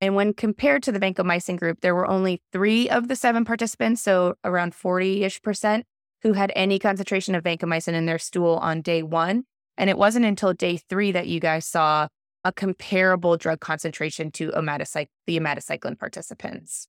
And 0.00 0.14
when 0.14 0.34
compared 0.34 0.82
to 0.84 0.92
the 0.92 1.00
vancomycin 1.00 1.58
group, 1.58 1.80
there 1.80 1.94
were 1.94 2.06
only 2.06 2.42
three 2.52 2.88
of 2.88 3.08
the 3.08 3.16
seven 3.16 3.44
participants, 3.44 4.02
so 4.02 4.34
around 4.44 4.74
40 4.74 5.24
ish 5.24 5.40
percent, 5.42 5.86
who 6.24 6.32
had 6.32 6.50
any 6.56 6.80
concentration 6.80 7.36
of 7.36 7.44
vancomycin 7.44 7.92
in 7.92 8.06
their 8.06 8.18
stool 8.18 8.56
on 8.56 8.80
day 8.80 9.02
one. 9.02 9.44
And 9.76 9.88
it 9.88 9.98
wasn't 9.98 10.24
until 10.24 10.52
day 10.52 10.78
three 10.88 11.12
that 11.12 11.28
you 11.28 11.38
guys 11.38 11.66
saw 11.66 12.08
a 12.44 12.52
comparable 12.52 13.36
drug 13.36 13.60
concentration 13.60 14.30
to 14.32 14.50
omadacyc- 14.50 15.08
the 15.26 15.38
omadacycline 15.38 15.98
participants. 15.98 16.88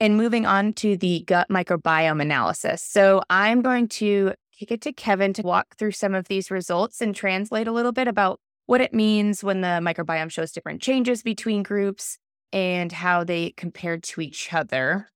And 0.00 0.16
moving 0.16 0.46
on 0.46 0.72
to 0.74 0.96
the 0.96 1.24
gut 1.26 1.48
microbiome 1.48 2.22
analysis. 2.22 2.82
So 2.82 3.22
I'm 3.28 3.62
going 3.62 3.88
to 3.88 4.32
kick 4.58 4.70
it 4.70 4.80
to 4.82 4.92
Kevin 4.92 5.32
to 5.34 5.42
walk 5.42 5.76
through 5.76 5.92
some 5.92 6.14
of 6.14 6.28
these 6.28 6.50
results 6.50 7.00
and 7.00 7.14
translate 7.14 7.66
a 7.66 7.72
little 7.72 7.92
bit 7.92 8.08
about 8.08 8.40
what 8.66 8.80
it 8.80 8.94
means 8.94 9.42
when 9.42 9.60
the 9.60 9.80
microbiome 9.82 10.30
shows 10.30 10.52
different 10.52 10.80
changes 10.80 11.22
between 11.22 11.62
groups 11.62 12.18
and 12.52 12.92
how 12.92 13.24
they 13.24 13.50
compared 13.56 14.02
to 14.04 14.20
each 14.20 14.52
other. 14.52 15.08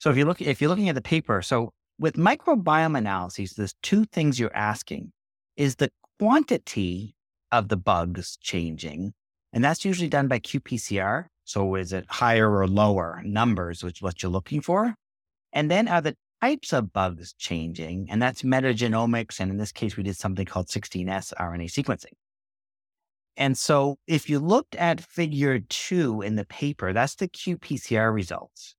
So 0.00 0.10
if 0.10 0.16
you 0.16 0.24
look 0.24 0.40
if 0.40 0.60
you're 0.60 0.70
looking 0.70 0.88
at 0.88 0.94
the 0.94 1.02
paper, 1.02 1.42
so 1.42 1.72
with 1.98 2.16
microbiome 2.16 2.96
analyses, 2.96 3.52
there's 3.52 3.74
two 3.82 4.04
things 4.04 4.38
you're 4.38 4.54
asking. 4.54 5.12
Is 5.56 5.76
the 5.76 5.90
quantity 6.18 7.14
of 7.50 7.68
the 7.68 7.76
bugs 7.76 8.36
changing? 8.40 9.12
And 9.52 9.64
that's 9.64 9.84
usually 9.84 10.08
done 10.08 10.28
by 10.28 10.38
qPCR. 10.38 11.26
So 11.44 11.74
is 11.74 11.92
it 11.92 12.04
higher 12.08 12.50
or 12.54 12.68
lower 12.68 13.22
numbers, 13.24 13.82
which 13.82 13.98
is 13.98 14.02
what 14.02 14.22
you're 14.22 14.30
looking 14.30 14.60
for? 14.60 14.94
And 15.52 15.70
then 15.70 15.88
are 15.88 16.02
the 16.02 16.14
types 16.42 16.72
of 16.72 16.92
bugs 16.92 17.32
changing? 17.38 18.08
And 18.10 18.20
that's 18.20 18.42
metagenomics. 18.42 19.40
And 19.40 19.50
in 19.50 19.56
this 19.56 19.72
case, 19.72 19.96
we 19.96 20.02
did 20.02 20.16
something 20.16 20.44
called 20.44 20.68
16S 20.68 21.32
RNA 21.34 21.70
sequencing. 21.70 22.12
And 23.36 23.56
so 23.56 23.98
if 24.06 24.28
you 24.28 24.40
looked 24.40 24.74
at 24.74 25.00
figure 25.00 25.60
two 25.60 26.22
in 26.22 26.36
the 26.36 26.44
paper, 26.44 26.92
that's 26.92 27.14
the 27.14 27.28
qPCR 27.28 28.12
results. 28.12 28.74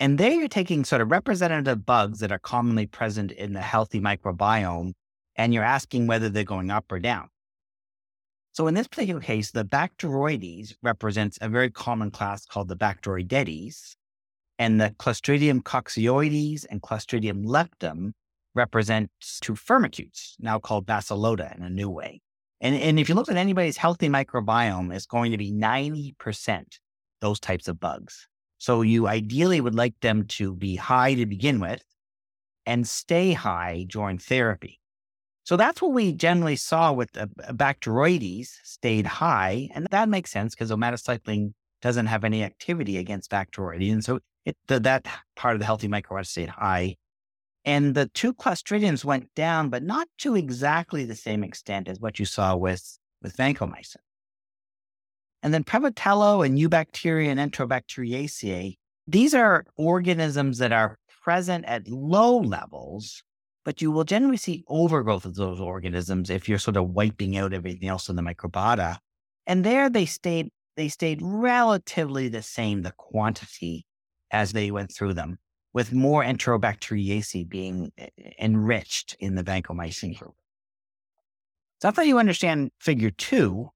And 0.00 0.16
there 0.16 0.32
you're 0.32 0.48
taking 0.48 0.86
sort 0.86 1.02
of 1.02 1.10
representative 1.10 1.84
bugs 1.84 2.20
that 2.20 2.32
are 2.32 2.38
commonly 2.38 2.86
present 2.86 3.32
in 3.32 3.52
the 3.52 3.60
healthy 3.60 4.00
microbiome, 4.00 4.94
and 5.36 5.52
you're 5.52 5.62
asking 5.62 6.06
whether 6.06 6.30
they're 6.30 6.42
going 6.42 6.70
up 6.70 6.90
or 6.90 6.98
down. 6.98 7.28
So 8.52 8.66
in 8.66 8.72
this 8.72 8.88
particular 8.88 9.20
case, 9.20 9.50
the 9.50 9.62
Bacteroides 9.62 10.74
represents 10.82 11.38
a 11.42 11.50
very 11.50 11.70
common 11.70 12.10
class 12.10 12.46
called 12.46 12.68
the 12.68 12.76
Bacteroidetes, 12.76 13.94
and 14.58 14.80
the 14.80 14.94
Clostridium 14.98 15.62
coccoides 15.62 16.64
and 16.70 16.80
Clostridium 16.80 17.44
leptum 17.44 18.12
represent 18.54 19.10
two 19.42 19.52
firmicutes, 19.52 20.34
now 20.38 20.58
called 20.58 20.86
Bacillota 20.86 21.54
in 21.54 21.62
a 21.62 21.70
new 21.70 21.90
way. 21.90 22.22
And, 22.62 22.74
and 22.74 22.98
if 22.98 23.10
you 23.10 23.14
look 23.14 23.30
at 23.30 23.36
anybody's 23.36 23.76
healthy 23.76 24.08
microbiome, 24.08 24.94
it's 24.94 25.06
going 25.06 25.30
to 25.32 25.38
be 25.38 25.52
90% 25.52 26.64
those 27.20 27.38
types 27.38 27.68
of 27.68 27.78
bugs. 27.78 28.28
So 28.60 28.82
you 28.82 29.08
ideally 29.08 29.62
would 29.62 29.74
like 29.74 29.98
them 30.00 30.26
to 30.36 30.54
be 30.54 30.76
high 30.76 31.14
to 31.14 31.24
begin 31.24 31.60
with 31.60 31.82
and 32.66 32.86
stay 32.86 33.32
high 33.32 33.86
during 33.88 34.18
therapy. 34.18 34.78
So 35.44 35.56
that's 35.56 35.80
what 35.80 35.92
we 35.92 36.12
generally 36.12 36.56
saw 36.56 36.92
with 36.92 37.10
the 37.12 37.22
uh, 37.22 37.52
Bacteroides 37.52 38.48
stayed 38.62 39.06
high. 39.06 39.70
And 39.74 39.88
that 39.90 40.10
makes 40.10 40.30
sense 40.30 40.54
because 40.54 40.70
omadacycline 40.70 41.54
doesn't 41.80 42.06
have 42.06 42.22
any 42.22 42.44
activity 42.44 42.98
against 42.98 43.30
Bacteroides. 43.30 43.90
And 43.90 44.04
so 44.04 44.18
it, 44.44 44.58
the, 44.66 44.78
that 44.80 45.06
part 45.36 45.54
of 45.54 45.60
the 45.60 45.66
healthy 45.66 45.88
microbiota 45.88 46.26
stayed 46.26 46.50
high. 46.50 46.96
And 47.64 47.94
the 47.94 48.08
two 48.08 48.34
Clostridiums 48.34 49.06
went 49.06 49.34
down, 49.34 49.70
but 49.70 49.82
not 49.82 50.06
to 50.18 50.36
exactly 50.36 51.06
the 51.06 51.16
same 51.16 51.42
extent 51.42 51.88
as 51.88 51.98
what 51.98 52.18
you 52.18 52.26
saw 52.26 52.56
with, 52.56 52.98
with 53.22 53.38
vancomycin. 53.38 53.96
And 55.42 55.54
then 55.54 55.64
Prevotella 55.64 56.44
and 56.44 56.58
Eubacteria 56.58 57.28
and 57.28 57.40
Enterobacteriaceae, 57.40 58.76
these 59.06 59.34
are 59.34 59.64
organisms 59.76 60.58
that 60.58 60.72
are 60.72 60.98
present 61.22 61.64
at 61.64 61.88
low 61.88 62.38
levels, 62.38 63.22
but 63.64 63.80
you 63.80 63.90
will 63.90 64.04
generally 64.04 64.36
see 64.36 64.64
overgrowth 64.68 65.24
of 65.24 65.34
those 65.34 65.60
organisms 65.60 66.30
if 66.30 66.48
you're 66.48 66.58
sort 66.58 66.76
of 66.76 66.90
wiping 66.90 67.36
out 67.36 67.52
everything 67.52 67.88
else 67.88 68.08
in 68.08 68.16
the 68.16 68.22
microbiota. 68.22 68.98
And 69.46 69.64
there 69.64 69.90
they 69.90 70.06
stayed 70.06 70.50
they 70.76 70.88
stayed 70.88 71.20
relatively 71.20 72.28
the 72.28 72.42
same, 72.42 72.82
the 72.82 72.92
quantity 72.92 73.84
as 74.30 74.52
they 74.52 74.70
went 74.70 74.92
through 74.92 75.14
them, 75.14 75.38
with 75.72 75.92
more 75.92 76.24
Enterobacteriaceae 76.24 77.48
being 77.48 77.92
eh, 77.98 78.08
enriched 78.38 79.16
in 79.18 79.34
the 79.34 79.44
vancomycin 79.44 80.18
group. 80.18 80.34
So 81.82 81.88
I 81.88 81.90
thought 81.90 82.06
you 82.06 82.18
understand 82.18 82.70
figure 82.78 83.10
two. 83.10 83.70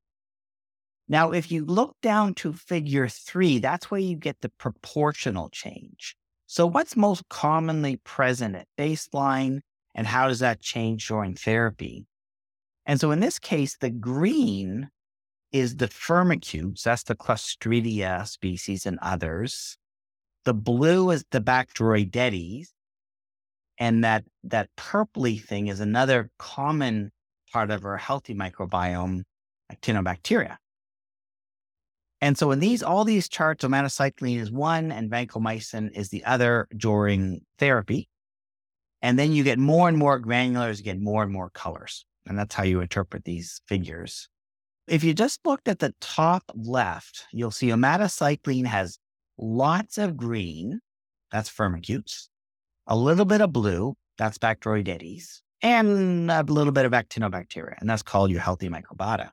Now, 1.08 1.32
if 1.32 1.50
you 1.50 1.64
look 1.64 1.96
down 2.00 2.34
to 2.34 2.52
figure 2.52 3.08
three, 3.08 3.58
that's 3.58 3.90
where 3.90 4.00
you 4.00 4.16
get 4.16 4.40
the 4.40 4.48
proportional 4.48 5.50
change. 5.50 6.16
So, 6.46 6.66
what's 6.66 6.96
most 6.96 7.28
commonly 7.28 7.96
present 8.04 8.56
at 8.56 8.68
baseline, 8.78 9.60
and 9.94 10.06
how 10.06 10.28
does 10.28 10.38
that 10.38 10.60
change 10.60 11.08
during 11.08 11.34
therapy? 11.34 12.06
And 12.86 13.00
so, 13.00 13.10
in 13.10 13.20
this 13.20 13.38
case, 13.38 13.76
the 13.76 13.90
green 13.90 14.88
is 15.52 15.76
the 15.76 15.88
firmicutes, 15.88 16.82
that's 16.82 17.04
the 17.04 17.14
Clostridia 17.14 18.26
species 18.26 18.86
and 18.86 18.98
others. 19.00 19.76
The 20.44 20.54
blue 20.54 21.10
is 21.10 21.24
the 21.30 21.40
Bacteroidetes. 21.40 22.68
And 23.78 24.04
that, 24.04 24.24
that 24.44 24.68
purpley 24.76 25.40
thing 25.40 25.68
is 25.68 25.80
another 25.80 26.30
common 26.38 27.10
part 27.52 27.70
of 27.70 27.84
our 27.84 27.96
healthy 27.96 28.34
microbiome, 28.34 29.22
actinobacteria. 29.72 30.56
And 32.24 32.38
so 32.38 32.52
in 32.52 32.58
these, 32.58 32.82
all 32.82 33.04
these 33.04 33.28
charts, 33.28 33.66
omadacycline 33.66 34.40
is 34.40 34.50
one 34.50 34.90
and 34.90 35.10
vancomycin 35.10 35.94
is 35.94 36.08
the 36.08 36.24
other 36.24 36.66
during 36.74 37.42
therapy. 37.58 38.08
And 39.02 39.18
then 39.18 39.32
you 39.32 39.44
get 39.44 39.58
more 39.58 39.90
and 39.90 39.98
more 39.98 40.18
granulars, 40.18 40.78
you 40.78 40.84
get 40.84 40.98
more 40.98 41.22
and 41.22 41.30
more 41.30 41.50
colors. 41.50 42.06
And 42.24 42.38
that's 42.38 42.54
how 42.54 42.62
you 42.62 42.80
interpret 42.80 43.26
these 43.26 43.60
figures. 43.68 44.30
If 44.88 45.04
you 45.04 45.12
just 45.12 45.40
looked 45.44 45.68
at 45.68 45.80
the 45.80 45.92
top 46.00 46.44
left, 46.54 47.26
you'll 47.30 47.50
see 47.50 47.68
omadacycline 47.68 48.64
has 48.64 48.98
lots 49.36 49.98
of 49.98 50.16
green, 50.16 50.80
that's 51.30 51.50
firmicutes, 51.50 52.28
a 52.86 52.96
little 52.96 53.26
bit 53.26 53.42
of 53.42 53.52
blue, 53.52 53.96
that's 54.16 54.38
Bacteroidetes, 54.38 55.42
and 55.60 56.30
a 56.30 56.42
little 56.42 56.72
bit 56.72 56.86
of 56.86 56.92
actinobacteria, 56.92 57.74
and 57.80 57.90
that's 57.90 58.02
called 58.02 58.30
your 58.30 58.40
healthy 58.40 58.70
microbiota. 58.70 59.28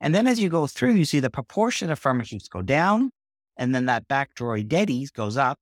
And 0.00 0.14
then 0.14 0.26
as 0.26 0.40
you 0.40 0.48
go 0.48 0.66
through, 0.66 0.94
you 0.94 1.04
see 1.04 1.20
the 1.20 1.30
proportion 1.30 1.90
of 1.90 2.00
firmicutes 2.00 2.48
go 2.48 2.62
down, 2.62 3.10
and 3.56 3.74
then 3.74 3.86
that 3.86 4.08
Bacteroidetes 4.08 5.12
goes 5.12 5.36
up, 5.36 5.58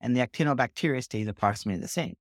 and 0.00 0.16
the 0.16 0.20
actinobacteria 0.20 1.02
stays 1.02 1.28
approximately 1.28 1.80
the 1.80 1.88
same. 1.88 2.14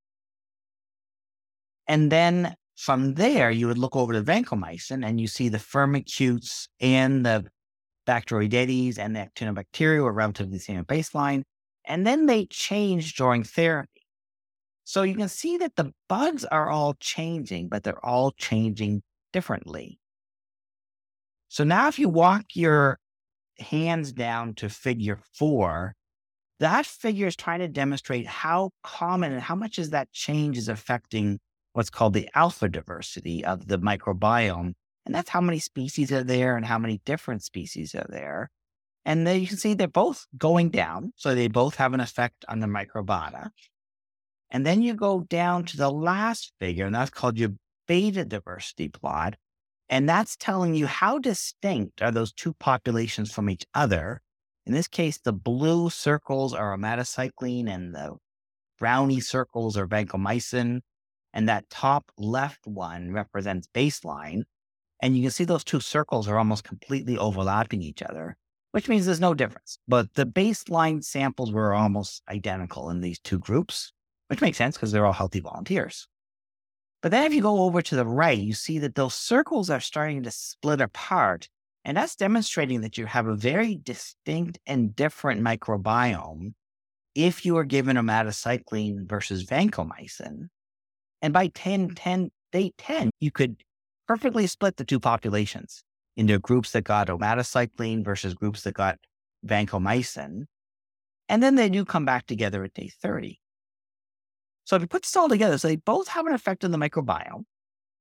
And 1.88 2.12
then 2.12 2.56
from 2.76 3.16
there, 3.16 3.52
you 3.52 3.68
would 3.68 3.78
look 3.78 3.96
over 3.96 4.14
to 4.14 4.22
vancomycin 4.22 5.06
and 5.06 5.20
you 5.20 5.28
see 5.28 5.50
the 5.50 5.58
firmicutes 5.58 6.68
and 6.80 7.26
the 7.26 7.46
Bacteroidetes 8.08 8.98
and 8.98 9.16
the 9.16 9.20
actinobacteria 9.20 10.02
were 10.02 10.14
relatively 10.14 10.58
the 10.58 10.64
same 10.64 10.80
at 10.80 10.88
baseline. 10.88 11.44
And 11.86 12.08
then 12.08 12.26
they 12.26 12.46
change 12.46 13.16
during 13.16 13.44
therapy. 13.44 13.90
So 14.86 15.04
you 15.04 15.16
can 15.16 15.30
see 15.30 15.58
that 15.58 15.76
the 15.76 15.94
bugs 16.10 16.46
are 16.46 16.70
all 16.70 16.96
changing, 17.00 17.70
but 17.70 17.84
they're 17.84 18.06
all 18.06 18.32
changing 18.32 19.02
differently. 19.32 20.00
So 21.54 21.64
now 21.64 21.88
if 21.88 22.00
you 22.00 22.10
walk 22.10 22.46
your 22.56 22.98
hands 23.60 24.12
down 24.12 24.56
to 24.56 24.70
figure 24.70 25.20
four, 25.36 25.94
that 26.60 26.88
figure 26.88 27.28
is 27.28 27.36
trying 27.36 27.60
to 27.60 27.68
demonstrate 27.68 28.26
how 28.26 28.72
common 28.82 29.32
and 29.32 29.40
how 29.40 29.54
much 29.54 29.78
is 29.78 29.92
that 29.92 30.12
change 30.12 30.58
is 30.58 30.68
affecting 30.68 31.38
what's 31.74 31.92
called 31.92 32.16
the 32.16 32.28
alpha 32.34 32.68
diversity 32.70 33.46
of 33.46 33.68
the 33.68 33.78
microbiome. 33.78 34.74
And 35.06 35.14
that's 35.14 35.30
how 35.30 35.42
many 35.42 35.60
species 35.60 36.12
are 36.12 36.24
there 36.24 36.58
and 36.58 36.66
how 36.66 36.80
many 36.80 37.02
different 37.06 37.44
species 37.44 37.94
are 37.94 38.08
there. 38.10 38.50
And 39.06 39.28
then 39.28 39.40
you 39.40 39.46
can 39.46 39.58
see 39.58 39.76
they're 39.76 39.88
both 39.88 40.26
going 40.36 40.72
down. 40.72 41.14
So 41.18 41.36
they 41.36 41.50
both 41.50 41.76
have 41.76 41.94
an 41.94 42.00
effect 42.00 42.46
on 42.50 42.62
the 42.62 42.68
microbiota. 42.68 43.50
And 44.50 44.66
then 44.66 44.82
you 44.82 44.96
go 44.96 45.20
down 45.20 45.66
to 45.66 45.78
the 45.78 45.92
last 45.92 46.52
figure, 46.60 46.88
and 46.88 46.96
that's 46.96 47.12
called 47.12 47.38
your 47.38 47.52
beta 47.88 48.26
diversity 48.26 48.90
plot. 48.90 49.36
And 49.90 50.08
that's 50.08 50.36
telling 50.36 50.76
you 50.76 50.88
how 50.88 51.20
distinct 51.20 52.02
are 52.02 52.12
those 52.12 52.34
two 52.34 52.54
populations 52.54 53.32
from 53.32 53.50
each 53.50 53.66
other. 53.74 54.22
In 54.66 54.74
this 54.74 54.88
case, 54.88 55.20
the 55.20 55.34
blue 55.34 55.90
circles 55.90 56.54
are 56.54 56.76
omadacycline 56.76 57.70
and 57.70 57.94
the 57.94 58.16
brownie 58.80 59.20
circles 59.20 59.78
are 59.78 59.88
vancomycin. 59.88 60.82
And 61.34 61.50
that 61.50 61.70
top 61.70 62.12
left 62.18 62.66
one 62.66 63.12
represents 63.12 63.68
baseline. 63.74 64.44
And 65.02 65.18
you 65.18 65.24
can 65.24 65.32
see 65.32 65.44
those 65.44 65.64
two 65.64 65.80
circles 65.80 66.28
are 66.28 66.38
almost 66.38 66.64
completely 66.64 67.18
overlapping 67.18 67.82
each 67.82 68.02
other, 68.02 68.38
which 68.72 68.88
means 68.88 69.06
there's 69.06 69.20
no 69.20 69.34
difference. 69.34 69.78
But 69.88 70.14
the 70.14 70.26
baseline 70.26 71.04
samples 71.04 71.52
were 71.52 71.74
almost 71.74 72.22
identical 72.30 72.90
in 72.90 73.02
these 73.02 73.20
two 73.20 73.40
groups, 73.40 73.92
which 74.28 74.42
makes 74.42 74.58
sense 74.58 74.78
because 74.78 74.92
they're 74.92 75.06
all 75.06 75.12
healthy 75.12 75.42
volunteers. 75.42 76.08
But 77.04 77.12
then 77.12 77.26
if 77.26 77.34
you 77.34 77.42
go 77.42 77.62
over 77.64 77.84
to 77.84 77.96
the 77.96 78.06
right, 78.08 78.38
you 78.38 78.54
see 78.54 78.80
that 78.80 78.96
those 78.96 79.14
circles 79.14 79.70
are 79.70 79.80
starting 79.80 80.24
to 80.24 80.32
split 80.32 80.82
apart. 80.82 81.50
And 81.86 81.98
that's 81.98 82.16
demonstrating 82.16 82.82
that 82.82 82.98
you 82.98 83.06
have 83.06 83.28
a 83.28 83.36
very 83.36 83.76
distinct 83.76 84.58
and 84.66 84.96
different 84.96 85.42
microbiome 85.42 86.54
if 87.14 87.46
you 87.46 87.58
are 87.58 87.66
given 87.66 87.98
omadacycline 87.98 89.08
versus 89.08 89.46
vancomycin 89.46 90.48
and 91.24 91.34
by 91.34 91.48
10, 91.48 91.90
mm. 91.90 91.94
10, 91.96 92.32
day 92.52 92.74
10, 92.78 93.10
you 93.22 93.32
could 93.32 93.64
perfectly 94.08 94.46
split 94.46 94.76
the 94.76 94.84
two 94.84 95.00
populations 95.00 95.82
into 96.18 96.38
groups 96.38 96.72
that 96.72 96.84
got 96.84 97.08
omadacycline 97.08 98.04
versus 98.04 98.34
groups 98.34 98.64
that 98.64 98.74
got 98.74 99.00
vancomycin. 99.48 100.44
And 101.30 101.42
then 101.42 101.56
they 101.56 101.70
do 101.70 101.86
come 101.86 102.04
back 102.04 102.28
together 102.28 102.64
at 102.66 102.74
day 102.74 102.92
30. 103.02 103.40
So 104.66 104.76
if 104.76 104.82
you 104.82 104.88
put 104.88 105.04
this 105.04 105.16
all 105.16 105.30
together, 105.30 105.58
so 105.58 105.68
they 105.68 105.76
both 105.76 106.08
have 106.10 106.26
an 106.26 106.34
effect 106.34 106.64
on 106.64 106.72
the 106.72 106.78
microbiome. 106.78 107.44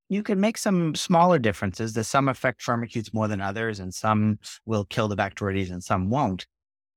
You 0.08 0.22
can 0.22 0.40
make 0.40 0.58
some 0.58 0.94
smaller 0.94 1.38
differences 1.38 1.94
that 1.94 2.04
some 2.04 2.28
affect 2.28 2.60
firmicutes 2.60 3.14
more 3.14 3.28
than 3.28 3.40
others, 3.40 3.80
and 3.80 3.94
some 3.94 4.38
will 4.66 4.84
kill 4.84 5.08
the 5.08 5.16
Bacteroides 5.16 5.70
and 5.70 5.82
some 5.82 6.10
won't. 6.10 6.46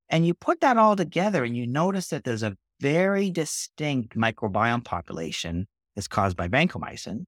And 0.08 0.26
you 0.26 0.34
put 0.34 0.60
that 0.60 0.76
all 0.76 0.94
together 0.94 1.42
and 1.42 1.56
you 1.56 1.66
notice 1.66 2.08
that 2.08 2.24
there's 2.24 2.42
a 2.42 2.56
very 2.80 3.30
distinct 3.30 4.16
microbiome 4.16 4.84
population 4.84 5.66
that's 5.94 6.08
caused 6.08 6.36
by 6.36 6.46
vancomycin, 6.46 7.24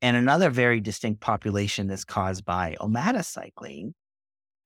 and 0.00 0.16
another 0.16 0.48
very 0.48 0.80
distinct 0.80 1.20
population 1.20 1.88
that's 1.88 2.04
caused 2.04 2.44
by 2.44 2.76
omadacycline. 2.80 3.92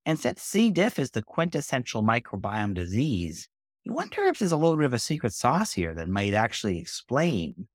And 0.06 0.18
since 0.20 0.42
C. 0.42 0.70
diff 0.70 0.98
is 0.98 1.12
the 1.12 1.22
quintessential 1.22 2.02
microbiome 2.02 2.74
disease, 2.74 3.48
you 3.84 3.92
wonder 3.92 4.22
if 4.24 4.38
there's 4.38 4.52
a 4.52 4.56
little 4.56 4.76
bit 4.76 4.86
of 4.86 4.94
a 4.94 4.98
secret 4.98 5.32
sauce 5.32 5.72
here 5.72 5.94
that 5.94 6.08
might 6.08 6.34
actually 6.34 6.78
explain 6.78 7.68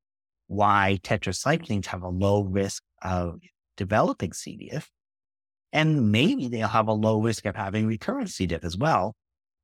why 0.48 1.00
tetracyclines 1.04 1.86
have 1.86 2.02
a 2.02 2.10
low 2.10 2.42
risk 2.42 2.84
of 3.04 3.40
developing 3.78 4.34
C. 4.34 4.58
diff. 4.58 4.90
And 5.72 6.12
maybe 6.12 6.48
they'll 6.48 6.68
have 6.68 6.88
a 6.88 6.94
low 6.94 7.22
risk 7.22 7.46
of 7.46 7.56
having 7.56 7.86
recurrent 7.86 8.32
C. 8.32 8.48
diff 8.48 8.64
as 8.64 8.76
well 8.76 9.16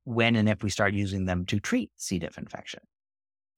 when 0.04 0.36
and 0.36 0.48
if 0.48 0.62
we 0.62 0.70
start 0.70 0.94
using 0.94 1.26
them 1.26 1.46
to 1.48 1.60
treat 1.60 1.90
C. 1.98 2.20
diff 2.20 2.38
infection. 2.38 2.82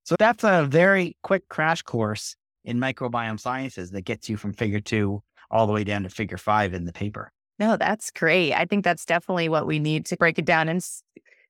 So 0.06 0.16
that's 0.18 0.46
a 0.46 0.66
very 0.66 1.18
quick 1.22 1.50
crash 1.50 1.82
course 1.82 2.38
in 2.64 2.78
microbiome 2.78 3.38
sciences 3.38 3.92
that 3.92 4.06
gets 4.06 4.30
you 4.30 4.38
from 4.38 4.54
figure 4.54 4.80
two 4.80 5.22
all 5.52 5.68
the 5.68 5.74
way 5.74 5.84
down 5.84 6.04
to 6.04 6.10
figure 6.10 6.38
five 6.38 6.74
in 6.74 6.86
the 6.86 6.94
paper. 6.94 7.34
No, 7.60 7.76
that's 7.76 8.12
great. 8.12 8.54
I 8.54 8.64
think 8.64 8.86
that's 8.86 9.04
definitely 9.04 9.50
what 9.50 9.68
we 9.68 9.80
need 9.80 10.06
to 10.06 10.16
break 10.16 10.40
it 10.40 10.46
down 10.46 10.70
and 10.70 10.82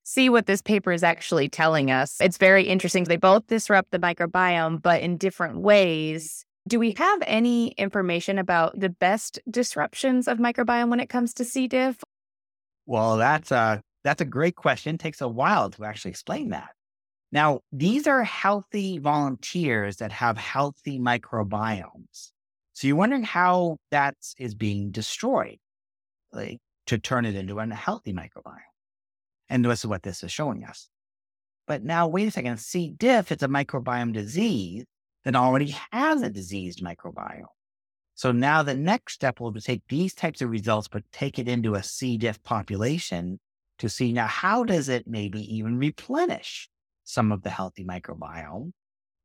see 0.07 0.29
what 0.29 0.45
this 0.45 0.61
paper 0.61 0.93
is 0.93 1.03
actually 1.03 1.49
telling 1.49 1.91
us. 1.91 2.15
It's 2.21 2.37
very 2.37 2.63
interesting. 2.63 3.03
They 3.03 3.17
both 3.17 3.45
disrupt 3.47 3.91
the 3.91 3.99
microbiome, 3.99 4.81
but 4.81 5.01
in 5.01 5.17
different 5.17 5.59
ways. 5.59 6.45
Do 6.65 6.79
we 6.79 6.95
have 6.97 7.19
any 7.27 7.69
information 7.71 8.39
about 8.39 8.79
the 8.79 8.87
best 8.87 9.37
disruptions 9.49 10.29
of 10.29 10.37
microbiome 10.37 10.89
when 10.89 11.01
it 11.01 11.09
comes 11.09 11.33
to 11.35 11.45
C. 11.45 11.67
diff? 11.67 12.01
Well, 12.85 13.17
that's 13.17 13.51
a, 13.51 13.81
that's 14.05 14.21
a 14.21 14.25
great 14.25 14.55
question. 14.55 14.95
It 14.95 15.01
takes 15.01 15.19
a 15.19 15.27
while 15.27 15.69
to 15.71 15.83
actually 15.83 16.11
explain 16.11 16.49
that. 16.49 16.69
Now, 17.33 17.59
these 17.73 18.07
are 18.07 18.23
healthy 18.23 18.99
volunteers 18.99 19.97
that 19.97 20.13
have 20.13 20.37
healthy 20.37 20.99
microbiomes. 20.99 22.31
So 22.71 22.87
you're 22.87 22.95
wondering 22.95 23.23
how 23.23 23.75
that 23.91 24.15
is 24.37 24.55
being 24.55 24.91
destroyed 24.91 25.57
like, 26.31 26.59
to 26.85 26.97
turn 26.97 27.25
it 27.25 27.35
into 27.35 27.59
a 27.59 27.67
healthy 27.67 28.13
microbiome. 28.13 28.55
And 29.49 29.63
this 29.63 29.79
is 29.79 29.87
what 29.87 30.03
this 30.03 30.23
is 30.23 30.31
showing 30.31 30.63
us. 30.63 30.89
But 31.67 31.83
now, 31.83 32.07
wait 32.07 32.27
a 32.27 32.31
second. 32.31 32.59
C. 32.59 32.89
diff, 32.89 33.31
it's 33.31 33.43
a 33.43 33.47
microbiome 33.47 34.13
disease. 34.13 34.85
that 35.23 35.35
already 35.35 35.75
has 35.91 36.21
a 36.21 36.29
diseased 36.29 36.81
microbiome. 36.81 37.43
So 38.15 38.31
now 38.31 38.63
the 38.63 38.73
next 38.73 39.13
step 39.13 39.39
will 39.39 39.51
be 39.51 39.59
to 39.59 39.65
take 39.65 39.83
these 39.89 40.13
types 40.13 40.41
of 40.41 40.49
results, 40.49 40.87
but 40.87 41.03
take 41.11 41.37
it 41.37 41.47
into 41.47 41.75
a 41.75 41.83
C. 41.83 42.17
diff 42.17 42.41
population 42.43 43.39
to 43.79 43.89
see 43.89 44.11
now 44.11 44.27
how 44.27 44.63
does 44.63 44.89
it 44.89 45.05
maybe 45.05 45.41
even 45.55 45.77
replenish 45.77 46.69
some 47.03 47.31
of 47.31 47.43
the 47.43 47.49
healthy 47.49 47.85
microbiome 47.85 48.71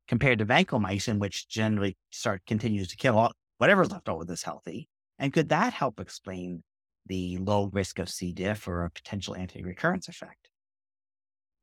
compared 0.07 0.39
to 0.39 0.45
vancomycin, 0.45 1.19
which 1.19 1.47
generally 1.47 1.97
start 2.11 2.41
continues 2.45 2.87
to 2.89 2.97
kill 2.97 3.17
all, 3.17 3.31
whatever's 3.57 3.91
left 3.91 4.09
over 4.09 4.25
that's 4.25 4.43
healthy. 4.43 4.87
And 5.17 5.33
could 5.33 5.49
that 5.49 5.73
help 5.73 5.99
explain 5.99 6.63
the 7.05 7.37
low 7.37 7.69
risk 7.73 7.99
of 7.99 8.09
C. 8.09 8.31
diff 8.31 8.67
or 8.67 8.85
a 8.85 8.89
potential 8.89 9.35
anti-recurrence 9.35 10.07
effect? 10.07 10.49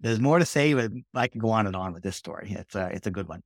There's 0.00 0.20
more 0.20 0.38
to 0.38 0.46
say, 0.46 0.72
but 0.74 0.90
I 1.14 1.28
can 1.28 1.40
go 1.40 1.50
on 1.50 1.66
and 1.66 1.76
on 1.76 1.92
with 1.92 2.02
this 2.02 2.16
story. 2.16 2.56
It's 2.58 2.74
a, 2.74 2.86
it's 2.92 3.06
a 3.06 3.10
good 3.10 3.28
one. 3.28 3.42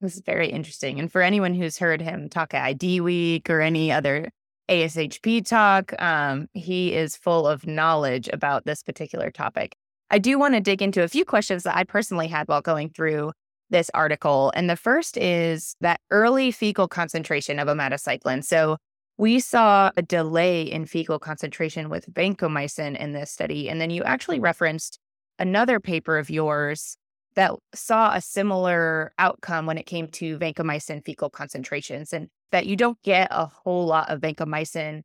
This 0.00 0.16
is 0.16 0.22
very 0.24 0.48
interesting. 0.48 0.98
And 0.98 1.12
for 1.12 1.20
anyone 1.20 1.54
who's 1.54 1.78
heard 1.78 2.00
him 2.00 2.28
talk 2.28 2.54
at 2.54 2.64
ID 2.64 3.00
Week 3.00 3.50
or 3.50 3.60
any 3.60 3.92
other 3.92 4.30
ASHP 4.68 5.46
talk, 5.46 5.92
um, 6.00 6.48
he 6.54 6.94
is 6.94 7.16
full 7.16 7.46
of 7.46 7.66
knowledge 7.66 8.28
about 8.32 8.64
this 8.64 8.82
particular 8.82 9.30
topic. 9.30 9.76
I 10.10 10.18
do 10.18 10.38
want 10.38 10.54
to 10.54 10.60
dig 10.60 10.80
into 10.80 11.02
a 11.02 11.08
few 11.08 11.24
questions 11.24 11.64
that 11.64 11.76
I 11.76 11.84
personally 11.84 12.28
had 12.28 12.48
while 12.48 12.62
going 12.62 12.90
through 12.90 13.32
this 13.68 13.90
article. 13.94 14.52
And 14.56 14.68
the 14.68 14.76
first 14.76 15.16
is 15.16 15.76
that 15.80 16.00
early 16.10 16.50
fecal 16.50 16.88
concentration 16.88 17.58
of 17.58 17.68
omadacycline. 17.68 18.44
So 18.44 18.78
we 19.20 19.38
saw 19.38 19.90
a 19.98 20.02
delay 20.02 20.62
in 20.62 20.86
fecal 20.86 21.18
concentration 21.18 21.90
with 21.90 22.10
vancomycin 22.14 22.96
in 22.96 23.12
this 23.12 23.30
study. 23.30 23.68
And 23.68 23.78
then 23.78 23.90
you 23.90 24.02
actually 24.02 24.40
referenced 24.40 24.98
another 25.38 25.78
paper 25.78 26.16
of 26.16 26.30
yours 26.30 26.96
that 27.34 27.52
saw 27.74 28.14
a 28.14 28.22
similar 28.22 29.12
outcome 29.18 29.66
when 29.66 29.76
it 29.76 29.84
came 29.84 30.08
to 30.08 30.38
vancomycin 30.38 31.04
fecal 31.04 31.28
concentrations, 31.28 32.14
and 32.14 32.28
that 32.50 32.64
you 32.64 32.76
don't 32.76 33.00
get 33.02 33.28
a 33.30 33.44
whole 33.44 33.84
lot 33.84 34.08
of 34.08 34.22
vancomycin 34.22 35.02